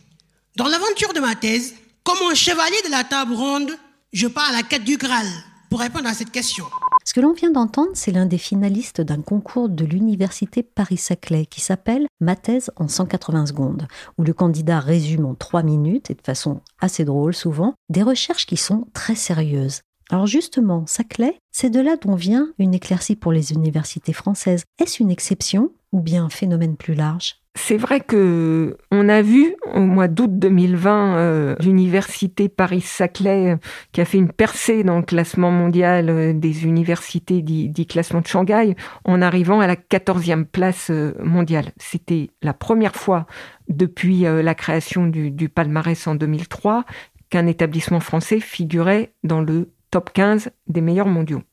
Dans 0.57 0.67
l'aventure 0.67 1.13
de 1.13 1.21
ma 1.21 1.35
thèse, 1.35 1.75
comme 2.03 2.17
un 2.29 2.35
chevalier 2.35 2.81
de 2.85 2.91
la 2.91 3.03
table 3.03 3.33
ronde, 3.33 3.71
je 4.13 4.27
pars 4.27 4.49
à 4.49 4.53
la 4.53 4.63
quête 4.63 4.83
du 4.83 4.97
Graal 4.97 5.27
pour 5.69 5.79
répondre 5.79 6.07
à 6.07 6.13
cette 6.13 6.31
question. 6.31 6.65
Ce 7.05 7.13
que 7.13 7.21
l'on 7.21 7.33
vient 7.33 7.51
d'entendre, 7.51 7.91
c'est 7.93 8.11
l'un 8.11 8.25
des 8.25 8.37
finalistes 8.37 9.01
d'un 9.01 9.21
concours 9.21 9.69
de 9.69 9.85
l'université 9.85 10.63
Paris-Saclay 10.63 11.45
qui 11.45 11.61
s'appelle 11.61 12.07
Ma 12.19 12.35
thèse 12.35 12.71
en 12.75 12.87
180 12.87 13.47
secondes, 13.47 13.87
où 14.17 14.23
le 14.23 14.33
candidat 14.33 14.79
résume 14.79 15.25
en 15.25 15.33
3 15.33 15.63
minutes, 15.63 16.11
et 16.11 16.15
de 16.15 16.21
façon 16.21 16.61
assez 16.79 17.05
drôle 17.05 17.33
souvent, 17.33 17.73
des 17.89 18.03
recherches 18.03 18.45
qui 18.45 18.57
sont 18.57 18.87
très 18.93 19.15
sérieuses. 19.15 19.81
Alors 20.11 20.27
justement, 20.27 20.85
Saclay, 20.87 21.37
c'est 21.51 21.69
de 21.69 21.79
là 21.79 21.95
dont 21.95 22.15
vient 22.15 22.49
une 22.59 22.73
éclaircie 22.73 23.15
pour 23.15 23.31
les 23.31 23.53
universités 23.53 24.11
françaises. 24.11 24.65
Est-ce 24.77 25.01
une 25.01 25.09
exception 25.09 25.71
ou 25.93 26.01
bien 26.01 26.25
un 26.25 26.29
phénomène 26.29 26.75
plus 26.75 26.95
large? 26.95 27.37
C'est 27.55 27.77
vrai 27.77 28.01
que 28.01 28.77
on 28.91 29.07
a 29.07 29.21
vu 29.21 29.55
au 29.73 29.81
mois 29.81 30.09
d'août 30.09 30.31
2020 30.37 31.15
euh, 31.15 31.55
l'université 31.61 32.49
Paris-Saclay 32.49 33.51
euh, 33.51 33.57
qui 33.93 34.01
a 34.01 34.05
fait 34.05 34.17
une 34.17 34.31
percée 34.31 34.83
dans 34.83 34.97
le 34.97 35.03
classement 35.03 35.51
mondial 35.51 36.09
euh, 36.09 36.33
des 36.33 36.65
universités 36.65 37.41
dit, 37.41 37.87
classement 37.87 38.19
de 38.19 38.27
Shanghai 38.27 38.75
en 39.05 39.21
arrivant 39.21 39.61
à 39.61 39.67
la 39.67 39.75
14e 39.75 40.43
place 40.43 40.91
mondiale. 41.23 41.71
C'était 41.77 42.31
la 42.41 42.53
première 42.53 42.95
fois 42.95 43.27
depuis 43.69 44.21
la 44.21 44.55
création 44.55 45.07
du, 45.07 45.31
du 45.31 45.49
palmarès 45.49 46.07
en 46.07 46.15
2003 46.15 46.85
qu'un 47.29 47.47
établissement 47.47 47.99
français 47.99 48.39
figurait 48.39 49.13
dans 49.23 49.41
le 49.41 49.69
top 49.91 50.11
15 50.13 50.51
des 50.67 50.81
meilleurs 50.81 51.07
mondiaux 51.07 51.43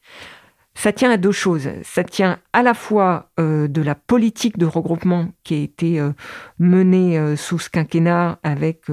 ça 0.79 0.93
tient 0.93 1.11
à 1.11 1.17
deux 1.17 1.33
choses. 1.33 1.69
Ça 1.83 2.05
tient 2.05 2.39
à 2.53 2.63
la 2.63 2.73
fois 2.73 3.33
euh, 3.41 3.67
de 3.67 3.83
la 3.83 3.97
politique 3.97 4.59
de 4.59 4.65
regroupement 4.65 5.31
qui 5.43 5.55
a 5.55 5.59
été 5.59 5.99
euh, 5.99 6.13
menée 6.61 7.19
euh, 7.19 7.35
sous 7.35 7.59
ce 7.59 7.69
quinquennat 7.69 8.39
avec 8.45 8.85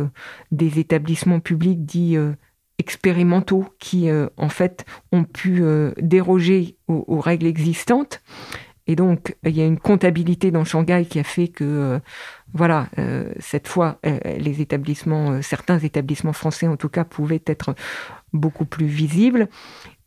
des 0.52 0.80
établissements 0.80 1.40
publics 1.40 1.86
dits 1.86 2.18
expérimentaux 2.80 3.66
qui, 3.80 4.10
en 4.38 4.50
fait, 4.50 4.86
ont 5.12 5.24
pu 5.24 5.64
déroger 5.98 6.78
aux, 6.88 7.20
règles 7.20 7.46
existantes. 7.46 8.22
Et 8.88 8.96
donc, 8.96 9.36
il 9.44 9.56
y 9.58 9.62
a 9.62 9.66
une 9.66 9.80
comptabilité 9.80 10.52
dans 10.52 10.64
Shanghai 10.64 11.06
qui 11.10 11.20
a 11.20 11.24
fait 11.24 11.48
que, 11.48 12.00
voilà, 12.54 12.88
cette 13.40 13.68
fois, 13.68 14.00
les 14.04 14.62
établissements, 14.62 15.42
certains 15.42 15.80
établissements 15.80 16.34
français 16.34 16.68
en 16.68 16.78
tout 16.78 16.90
cas, 16.90 17.04
pouvaient 17.04 17.42
être 17.48 17.74
beaucoup 18.34 18.66
plus 18.66 18.86
visibles. 18.86 19.50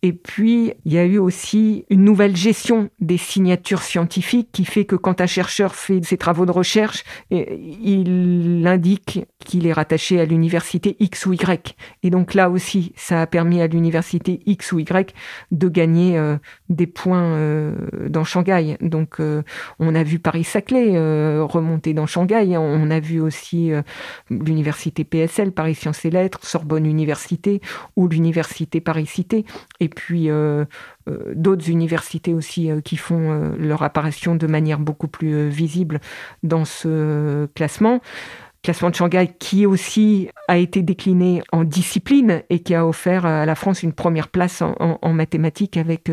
Et 0.03 0.13
puis, 0.13 0.73
il 0.85 0.93
y 0.93 0.99
a 0.99 1.05
eu 1.05 1.19
aussi 1.19 1.85
une 1.91 2.05
nouvelle 2.05 2.37
gestion 2.37 2.89
des 3.01 3.19
signatures 3.19 3.83
scientifiques 3.83 4.51
qui 4.53 4.65
fait 4.65 4.85
que 4.85 4.97
quand 4.97 5.21
un 5.21 5.27
chercheur 5.27 5.75
fait 5.75 6.05
ses 6.05 6.17
travaux 6.17 6.47
de 6.47 6.53
recherche, 6.53 7.05
il 7.31 8.63
indique 8.67 9.21
qu'il 9.45 9.67
est 9.67 9.73
rattaché 9.73 10.21
à 10.21 10.25
l'université 10.25 10.97
X 11.01 11.27
ou 11.27 11.33
Y. 11.33 11.77
Et 12.03 12.11
donc 12.11 12.35
là 12.35 12.51
aussi, 12.51 12.93
ça 12.97 13.23
a 13.23 13.27
permis 13.27 13.61
à 13.61 13.67
l'université 13.67 14.41
X 14.47 14.73
ou 14.73 14.79
Y 14.79 15.15
de 15.51 15.69
gagner 15.69 16.19
euh, 16.19 16.37
des 16.69 16.87
points 16.87 17.35
euh, 17.35 17.75
dans 18.09 18.25
Shanghai. 18.25 18.77
Donc, 18.81 19.21
euh, 19.21 19.43
on 19.79 19.95
a 19.95 20.03
vu 20.03 20.19
Paris-Saclay 20.19 20.99
remonter 21.43 21.95
dans 21.95 22.07
Shanghai. 22.07 22.57
On 22.57 22.91
a 22.91 23.01
vu 23.01 23.21
aussi 23.21 23.71
l'université 24.31 25.05
PSL, 25.05 25.53
Paris 25.53 25.75
Sciences 25.75 26.05
et 26.05 26.11
Lettres, 26.11 26.41
Sorbonne 26.43 26.87
Université 26.87 27.61
ou 27.97 28.09
l'université 28.09 28.81
Paris-Cité. 28.81 29.45
Et 29.89 29.91
puis 29.91 30.29
euh, 30.29 30.67
euh, 31.09 31.33
d'autres 31.35 31.71
universités 31.71 32.35
aussi 32.35 32.71
euh, 32.71 32.83
qui 32.83 32.99
font 32.99 33.55
leur 33.59 33.83
apparition 33.83 34.37
de 34.37 34.47
manière 34.47 34.79
beaucoup 34.79 35.09
plus 35.09 35.49
visible 35.49 35.99
dans 36.43 36.67
ce 36.67 37.47
classement 37.55 38.01
classement 38.63 38.91
de 38.91 38.97
Shanghai 38.97 39.31
qui 39.39 39.65
aussi 39.65 40.29
a 40.49 40.59
été 40.59 40.83
décliné 40.83 41.43
en 41.53 41.65
discipline 41.65 42.43
et 42.51 42.59
qui 42.59 42.75
a 42.75 42.87
offert 42.87 43.25
à 43.25 43.47
la 43.47 43.55
France 43.55 43.83
une 43.83 43.93
première 43.95 44.29
place 44.29 44.63
en, 44.63 45.13
mathématiques 45.13 45.77
avec, 45.77 46.11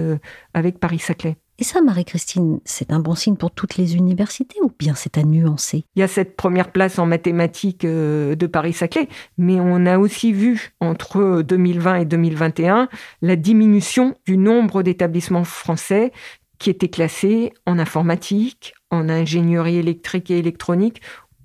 avec 0.53 0.79
Paris-Saclay. 0.79 1.37
Et 1.57 1.63
ça, 1.63 1.79
Marie-Christine, 1.81 2.59
c'est 2.65 2.91
un 2.91 2.99
bon 2.99 3.15
signe 3.15 3.37
pour 3.37 3.51
toutes 3.51 3.77
les 3.77 3.95
universités 3.95 4.59
ou 4.61 4.71
bien 4.77 4.93
c'est 4.93 5.17
à 5.17 5.23
nuancer? 5.23 5.85
Il 5.95 6.01
y 6.01 6.03
a 6.03 6.07
cette 6.07 6.35
première 6.35 6.71
place 6.71 6.99
en 6.99 7.05
mathématiques 7.05 7.85
euh, 7.85 8.35
de 8.35 8.45
Paris-Saclay, 8.45 9.07
mais 9.37 9.59
on 9.61 9.85
a 9.85 9.97
aussi 9.97 10.33
vu 10.33 10.73
entre 10.81 11.41
2020 11.43 11.95
et 11.95 12.05
2021 12.05 12.89
la 13.21 13.35
diminution 13.37 14.15
du 14.25 14.37
nombre 14.37 14.83
d'établissements 14.83 15.45
français 15.45 16.11
qui 16.59 16.69
étaient 16.69 16.89
classés 16.89 17.53
en 17.65 17.79
informatique, 17.79 18.73
en 18.91 19.07
ingénierie 19.07 19.77
électrique 19.77 20.31
et 20.31 20.39
électronique 20.39 21.01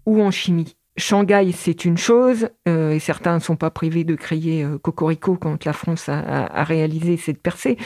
ou 0.07 0.20
en 0.23 0.33
chimie. 0.33 0.77
Shanghai, 0.96 1.51
c'est 1.55 1.85
une 1.85 1.96
chose, 1.96 2.49
euh, 2.68 2.90
et 2.90 2.99
certains 2.99 3.35
ne 3.35 3.40
sont 3.40 3.57
pas 3.57 3.70
privés 3.70 4.05
de 4.05 4.14
crier 4.14 4.64
euh, 4.64 4.79
cocorico 4.79 5.37
quand 5.37 5.64
la 5.64 5.73
France 5.73 6.09
a, 6.09 6.64
réalisé 6.64 7.16
cette 7.16 7.40
percée, 7.40 7.79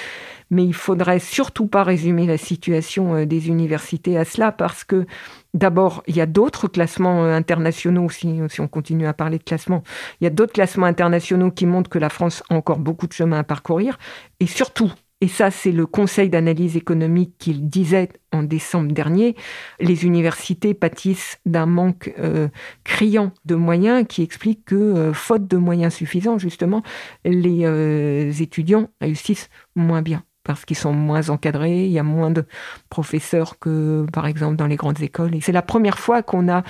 mais 0.54 0.64
il 0.64 0.74
faudrait 0.74 1.18
surtout 1.18 1.66
pas 1.66 1.82
résumer 1.82 2.26
la 2.26 2.38
situation 2.38 3.14
euh, 3.14 3.26
des 3.26 3.48
universités 3.48 4.16
à 4.16 4.24
cela, 4.24 4.52
parce 4.52 4.84
que 4.84 5.04
d'abord, 5.52 6.02
il 6.06 6.16
y 6.16 6.20
a 6.20 6.26
d'autres 6.26 6.68
classements 6.68 7.24
internationaux, 7.24 8.08
si, 8.08 8.40
si 8.48 8.60
on 8.60 8.68
continue 8.68 9.06
à 9.06 9.12
parler 9.12 9.38
de 9.38 9.44
classement, 9.44 9.82
il 10.20 10.24
y 10.24 10.26
a 10.26 10.30
d'autres 10.30 10.52
classements 10.52 10.86
internationaux 10.86 11.50
qui 11.50 11.66
montrent 11.66 11.90
que 11.90 11.98
la 11.98 12.08
France 12.08 12.42
a 12.48 12.54
encore 12.54 12.78
beaucoup 12.78 13.06
de 13.08 13.12
chemin 13.12 13.40
à 13.40 13.44
parcourir, 13.44 13.98
et 14.38 14.46
surtout, 14.46 14.92
et 15.20 15.28
ça 15.28 15.50
c'est 15.50 15.72
le 15.72 15.86
Conseil 15.86 16.28
d'analyse 16.28 16.76
économique 16.76 17.34
qu'il 17.38 17.68
disait 17.68 18.10
en 18.32 18.42
décembre 18.42 18.92
dernier, 18.92 19.36
les 19.80 20.04
universités 20.04 20.74
pâtissent 20.74 21.38
d'un 21.46 21.66
manque 21.66 22.12
euh, 22.18 22.48
criant 22.84 23.32
de 23.44 23.54
moyens 23.54 24.04
qui 24.06 24.22
explique 24.22 24.66
que, 24.66 24.74
euh, 24.74 25.12
faute 25.14 25.46
de 25.46 25.56
moyens 25.56 25.94
suffisants, 25.94 26.38
justement, 26.38 26.82
les 27.24 27.64
euh, 27.64 28.32
étudiants 28.32 28.90
réussissent 29.00 29.48
moins 29.76 30.02
bien 30.02 30.24
parce 30.44 30.64
qu'ils 30.64 30.76
sont 30.76 30.92
moins 30.92 31.30
encadrés, 31.30 31.86
il 31.86 31.90
y 31.90 31.98
a 31.98 32.02
moins 32.02 32.30
de 32.30 32.44
professeurs 32.90 33.58
que, 33.58 34.06
par 34.12 34.26
exemple, 34.26 34.56
dans 34.56 34.66
les 34.66 34.76
grandes 34.76 35.00
écoles. 35.00 35.34
Et 35.34 35.40
c'est 35.40 35.52
la 35.52 35.62
première 35.62 35.98
fois 35.98 36.22
qu'on 36.22 36.48
a 36.48 36.62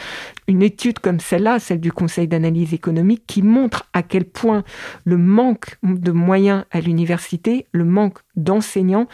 une 0.47 0.63
étude 0.63 1.01
comme 1.01 1.21
celle-là, 1.21 1.59
celle 1.59 1.81
du 1.81 1.93
Conseil 1.93 2.29
d'analyse 2.29 2.73
économique, 2.73 3.25
qui 3.27 3.43
montre 3.43 3.89
à 3.93 4.03
quel 4.03 4.25
point 4.25 4.65
le 5.05 5.19
manque 5.19 5.77
de 5.83 6.13
moyens 6.13 6.65
à 6.71 6.81
l'université, 6.81 7.67
le 7.73 7.85
manque 7.85 8.19
d'enseignants 8.37 9.09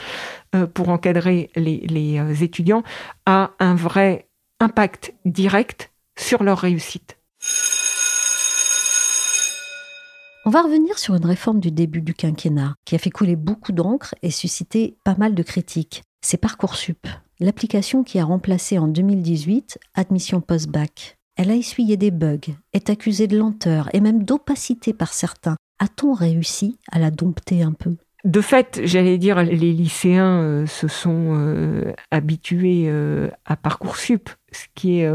euh, 0.54 0.66
pour 0.66 0.90
encadrer 0.90 1.50
les, 1.56 1.78
les, 1.88 2.18
euh, 2.18 2.34
étudiants, 2.34 2.82
a 3.26 3.52
un 3.58 3.74
vrai 3.74 4.28
impact 4.60 5.14
direct 5.24 5.90
sur 6.18 6.42
leur 6.42 6.58
réussite. 6.58 7.19
On 10.50 10.52
va 10.52 10.62
revenir 10.62 10.98
sur 10.98 11.14
une 11.14 11.26
réforme 11.26 11.60
du 11.60 11.70
début 11.70 12.02
du 12.02 12.12
quinquennat 12.12 12.74
qui 12.84 12.96
a 12.96 12.98
fait 12.98 13.10
couler 13.10 13.36
beaucoup 13.36 13.70
d'encre 13.70 14.16
et 14.20 14.32
suscité 14.32 14.96
pas 15.04 15.14
mal 15.14 15.36
de 15.36 15.44
critiques. 15.44 16.02
C'est 16.22 16.38
Parcoursup, 16.38 17.06
l'application 17.38 18.02
qui 18.02 18.18
a 18.18 18.24
remplacé 18.24 18.76
en 18.76 18.88
2018 18.88 19.78
Admission 19.94 20.40
Post-Bac. 20.40 21.18
Elle 21.36 21.52
a 21.52 21.54
essuyé 21.54 21.96
des 21.96 22.10
bugs, 22.10 22.50
est 22.72 22.90
accusée 22.90 23.28
de 23.28 23.38
lenteur 23.38 23.90
et 23.92 24.00
même 24.00 24.24
d'opacité 24.24 24.92
par 24.92 25.12
certains. 25.12 25.54
A-t-on 25.78 26.14
réussi 26.14 26.80
à 26.90 26.98
la 26.98 27.12
dompter 27.12 27.62
un 27.62 27.70
peu? 27.70 27.94
De 28.24 28.40
fait, 28.40 28.80
j'allais 28.82 29.18
dire, 29.18 29.44
les 29.44 29.72
lycéens 29.72 30.42
euh, 30.42 30.66
se 30.66 30.88
sont 30.88 31.36
euh, 31.36 31.92
habitués 32.10 32.86
euh, 32.88 33.30
à 33.44 33.54
Parcoursup, 33.54 34.30
ce 34.50 34.66
qui 34.74 34.98
est 34.98 35.12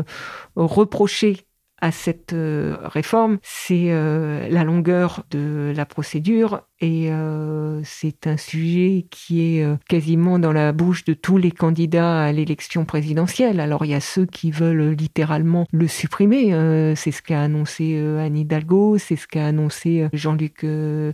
reproché 0.55 1.45
à 1.85 1.91
cette 1.91 2.33
euh, 2.33 2.77
réforme, 2.81 3.37
c'est 3.43 3.91
euh, 3.91 4.49
la 4.49 4.63
longueur 4.63 5.23
de 5.29 5.71
la 5.75 5.85
procédure 5.85 6.63
et 6.81 7.11
euh, 7.11 7.79
c'est 7.83 8.25
un 8.25 8.37
sujet 8.37 9.05
qui 9.11 9.41
est 9.41 9.67
quasiment 9.87 10.39
dans 10.39 10.51
la 10.51 10.71
bouche 10.71 11.05
de 11.05 11.13
tous 11.13 11.37
les 11.37 11.51
candidats 11.51 12.23
à 12.23 12.31
l'élection 12.31 12.85
présidentielle. 12.85 13.59
Alors 13.59 13.85
il 13.85 13.91
y 13.91 13.93
a 13.93 13.99
ceux 13.99 14.25
qui 14.25 14.49
veulent 14.49 14.93
littéralement 14.93 15.67
le 15.71 15.87
supprimer, 15.87 16.49
c'est 16.95 17.11
ce 17.11 17.21
qu'a 17.21 17.43
annoncé 17.43 17.97
Anne 18.19 18.35
Hidalgo, 18.35 18.97
c'est 18.97 19.15
ce 19.15 19.27
qu'a 19.27 19.45
annoncé 19.45 20.09
Jean-Luc 20.11 20.65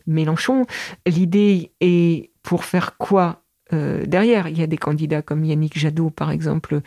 Mélenchon. 0.08 0.66
L'idée 1.06 1.74
est 1.82 2.32
pour 2.44 2.64
faire 2.64 2.98
quoi 2.98 3.41
euh, 3.74 4.06
derrière. 4.06 4.48
Il 4.48 4.60
y 4.60 4.64
a 4.64 4.68
des 4.68 4.78
candidats 4.78 5.22
comme 5.22 5.46
Yannick 5.46 5.78
Jadot, 5.78 6.10
par 6.10 6.32
exemple, 6.32 6.82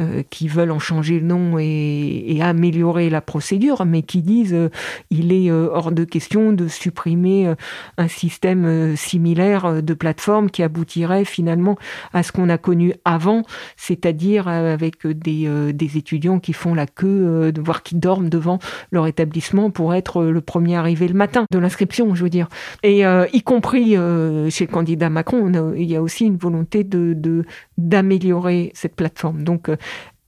euh, 0.00 0.22
qui 0.28 0.48
veulent 0.48 0.70
en 0.70 0.78
changer 0.78 1.20
le 1.20 1.26
nom 1.26 1.58
et, 1.58 2.38
améliorer 2.42 3.10
la 3.10 3.20
procédure, 3.20 3.84
mais 3.84 4.02
qui 4.02 4.22
disent 4.22 4.54
euh, 4.54 4.70
il 5.10 5.32
est 5.32 5.50
hors 5.50 5.92
de 5.92 6.04
question 6.04 6.52
de 6.52 6.68
supprimer 6.68 7.52
un 7.96 8.08
système 8.08 8.96
similaire 8.96 9.82
de 9.82 9.94
plateforme 9.94 10.50
qui 10.50 10.62
aboutirait 10.62 11.24
finalement 11.24 11.76
à 12.12 12.22
ce 12.22 12.32
qu'on 12.32 12.48
a 12.48 12.58
connu 12.58 12.94
avant, 13.04 13.42
c'est-à-dire 13.76 14.48
avec 14.48 15.06
des, 15.06 15.72
des, 15.72 15.98
étudiants 15.98 16.38
qui 16.38 16.52
font 16.52 16.74
la 16.74 16.86
queue, 16.86 17.52
voire 17.58 17.82
qui 17.82 17.96
dorment 17.96 18.28
devant 18.28 18.58
leur 18.92 19.06
établissement 19.06 19.70
pour 19.70 19.94
être 19.94 20.22
le 20.24 20.40
premier 20.40 20.76
arrivé 20.76 21.08
le 21.08 21.14
matin 21.14 21.44
de 21.50 21.58
l'inscription, 21.58 22.14
je 22.14 22.22
veux 22.22 22.30
dire. 22.30 22.48
Et 22.82 23.02
y 23.02 23.42
compris 23.42 23.92
chez 24.50 24.66
le 24.66 24.70
candidat 24.70 25.10
Macron, 25.10 25.74
il 25.76 25.90
y 25.90 25.96
a 25.96 26.02
aussi 26.02 26.17
une 26.24 26.36
volonté 26.36 26.84
de 26.84 27.44
d'améliorer 27.76 28.70
cette 28.74 28.96
plateforme. 28.96 29.42
Donc 29.42 29.68
euh, 29.68 29.76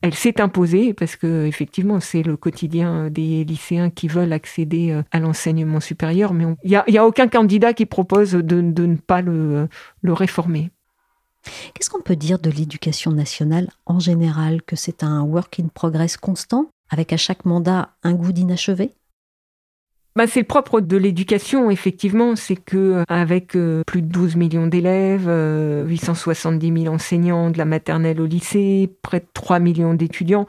elle 0.03 0.15
s'est 0.15 0.41
imposée 0.41 0.95
parce 0.95 1.17
que 1.17 1.45
effectivement 1.47 2.01
c'est 2.01 2.23
le 2.23 2.37
quotidien 2.37 3.11
des 3.11 3.45
lycéens 3.45 3.91
qui 3.91 4.09
veulent 4.09 4.33
accéder 4.33 4.93
euh, 4.93 5.03
à 5.11 5.21
l'enseignement 5.21 5.81
supérieur, 5.81 6.33
mais 6.33 6.45
il 6.65 6.71
n'y 6.71 6.77
a, 6.77 6.85
y 6.89 6.99
a, 6.99 7.07
aucun 7.07 7.29
candidat 7.29 7.75
qui 7.75 7.87
propose 7.87 8.33
de, 8.33 8.41
de 8.41 8.87
ne 8.87 8.97
pas 8.97 9.21
le, 9.21 9.69
le 10.03 10.13
réformer. 10.13 10.71
Qu'est-ce 11.75 11.91
qu'on 11.91 12.03
peut 12.03 12.17
dire 12.17 12.39
de 12.39 12.51
l'éducation 12.51 13.13
nationale 13.13 13.69
en 13.87 13.99
général? 13.99 14.63
Que 14.63 14.77
c'est 14.77 15.03
un 15.03 15.23
work 15.23 15.59
in 15.61 15.69
progress 15.69 16.17
constant, 16.17 16.67
avec 16.91 17.13
à 17.13 17.17
chaque 17.17 17.45
mandat 17.45 17.91
un 18.03 18.13
goût 18.13 18.33
d'inachevé? 18.33 18.93
Bah, 20.17 20.27
c'est 20.27 20.41
le 20.41 20.47
propre 20.47 20.81
de 20.81 20.97
l'éducation, 20.97 21.71
effectivement, 21.71 22.35
c'est 22.35 22.57
que 22.57 22.77
euh, 22.77 23.05
avec 23.09 23.55
euh, 23.55 23.83
plus 23.87 24.03
de 24.03 24.09
12 24.09 24.35
millions 24.35 24.67
d'élèves, 24.67 25.31
870 25.87 26.71
euh, 26.71 26.83
000 26.83 26.95
enseignants 26.95 27.51
de 27.51 27.59
la 27.59 27.65
maternelle 27.65 28.21
au 28.21 28.27
lycée, 28.27 28.93
près 29.03 29.21
de 29.21 29.27
3 29.33 29.61
millions 29.61 29.95
d'étudiants, 29.95 30.49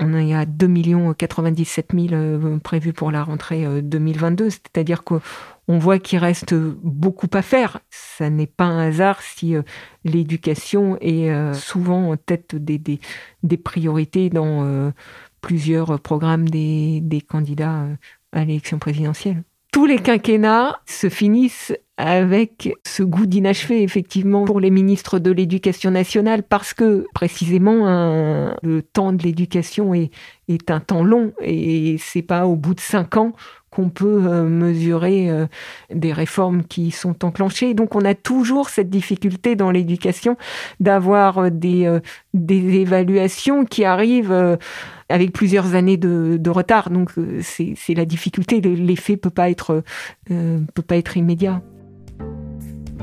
on 0.00 0.14
est 0.14 0.34
à 0.34 0.46
2 0.46 0.66
millions 0.66 1.14
97 1.14 1.90
000 1.94 2.58
prévus 2.58 2.92
pour 2.92 3.12
la 3.12 3.22
rentrée 3.22 3.82
2022, 3.82 4.50
c'est-à-dire 4.50 5.04
qu'on 5.04 5.20
voit 5.68 6.00
qu'il 6.00 6.18
reste 6.18 6.54
beaucoup 6.54 7.28
à 7.34 7.42
faire. 7.42 7.78
Ça 7.90 8.30
n'est 8.30 8.46
pas 8.46 8.64
un 8.64 8.88
hasard 8.88 9.20
si 9.20 9.54
l'éducation 10.04 10.96
est 11.00 11.30
souvent 11.52 12.10
en 12.10 12.16
tête 12.16 12.56
des, 12.56 12.98
priorités 13.58 14.30
dans 14.30 14.92
plusieurs 15.42 16.00
programmes 16.00 16.48
des 16.48 17.24
candidats 17.28 17.86
à 18.32 18.44
l'élection 18.44 18.78
présidentielle. 18.78 19.42
Tous 19.72 19.86
les 19.86 19.98
quinquennats 19.98 20.80
se 20.86 21.08
finissent 21.08 21.72
avec 21.96 22.74
ce 22.86 23.02
goût 23.02 23.26
d'inachevé, 23.26 23.82
effectivement, 23.82 24.44
pour 24.44 24.60
les 24.60 24.70
ministres 24.70 25.18
de 25.18 25.30
l'Éducation 25.30 25.90
nationale, 25.90 26.42
parce 26.42 26.74
que 26.74 27.06
précisément 27.14 27.86
le 28.62 28.82
temps 28.82 29.12
de 29.12 29.22
l'éducation 29.22 29.94
est, 29.94 30.10
un 30.68 30.80
temps 30.80 31.04
long 31.04 31.32
et 31.40 31.96
c'est 31.98 32.22
pas 32.22 32.46
au 32.46 32.56
bout 32.56 32.74
de 32.74 32.80
cinq 32.80 33.16
ans 33.16 33.32
qu'on 33.72 33.88
peut 33.88 34.26
euh, 34.26 34.44
mesurer 34.44 35.30
euh, 35.30 35.46
des 35.92 36.12
réformes 36.12 36.62
qui 36.62 36.90
sont 36.90 37.24
enclenchées. 37.24 37.74
Donc 37.74 37.96
on 37.96 38.04
a 38.04 38.14
toujours 38.14 38.68
cette 38.68 38.90
difficulté 38.90 39.56
dans 39.56 39.70
l'éducation 39.70 40.36
d'avoir 40.78 41.38
euh, 41.38 41.50
des, 41.50 42.00
évaluations 42.34 43.64
qui 43.64 43.84
arrivent 43.84 44.58
avec 45.08 45.32
plusieurs 45.32 45.74
années 45.74 45.96
de, 45.96 46.50
retard. 46.50 46.90
Donc 46.90 47.12
c'est 47.40 47.94
la 47.94 48.04
difficulté, 48.04 48.60
l'effet 48.60 49.16
peut 49.16 49.30
peut 49.30 50.82
pas 50.82 50.96
être 50.96 51.16
immédiat. 51.16 51.62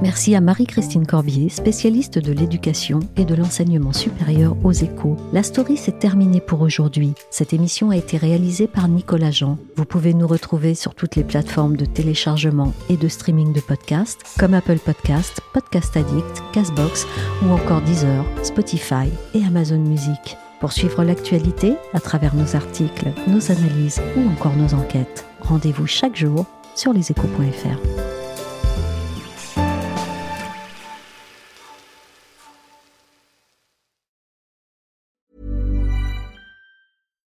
Merci 0.02 0.34
à 0.34 0.40
Marie-Christine 0.40 1.06
Corbier, 1.06 1.50
spécialiste 1.50 2.20
de 2.20 2.32
l'éducation 2.32 3.02
et 3.18 3.26
de 3.26 3.36
l'enseignement 3.36 3.92
supérieur 3.92 4.56
aux 4.64 4.72
échos. 4.72 5.18
La 5.34 5.44
story 5.44 5.76
s'est 5.76 5.92
terminée 5.92 6.40
pour 6.40 6.62
aujourd'hui. 6.62 7.14
Cette 7.32 7.52
émission 7.52 7.90
a 7.90 7.98
été 7.98 8.16
réalisée 8.16 8.68
par 8.68 8.88
Nicolas 8.88 9.32
Jean. 9.32 9.58
Vous 9.76 9.84
pouvez 9.84 10.14
nous 10.14 10.28
retrouver 10.28 10.74
sur 10.74 10.96
toutes 10.96 11.18
les 11.18 11.26
plateformes 11.26 11.76
de 11.76 11.84
téléchargement 11.84 12.74
et 12.90 12.96
de 12.96 13.08
streaming 13.10 13.52
de 13.52 13.60
podcasts 13.60 14.22
comme 14.40 14.54
Apple 14.54 14.80
Podcasts, 14.80 15.42
Podcast 15.54 15.98
Addict, 15.98 16.44
Castbox 16.54 17.06
ou 17.44 17.52
encore 17.52 17.82
Deezer, 17.82 18.26
Spotify 18.44 19.10
et 19.34 19.44
Amazon 19.44 19.80
Music. 19.80 20.38
Pour 20.62 20.72
suivre 20.72 21.04
l'actualité 21.04 21.76
à 21.94 22.00
travers 22.00 22.36
nos 22.36 22.56
articles, 22.56 23.12
nos 23.28 23.52
analyses 23.52 24.02
ou 24.16 24.30
encore 24.30 24.56
nos 24.56 24.74
enquêtes, 24.74 25.26
rendez-vous 25.42 25.88
chaque 25.88 26.16
jour 26.16 26.46
sur 26.76 26.94
leséchos.fr. 26.94 28.19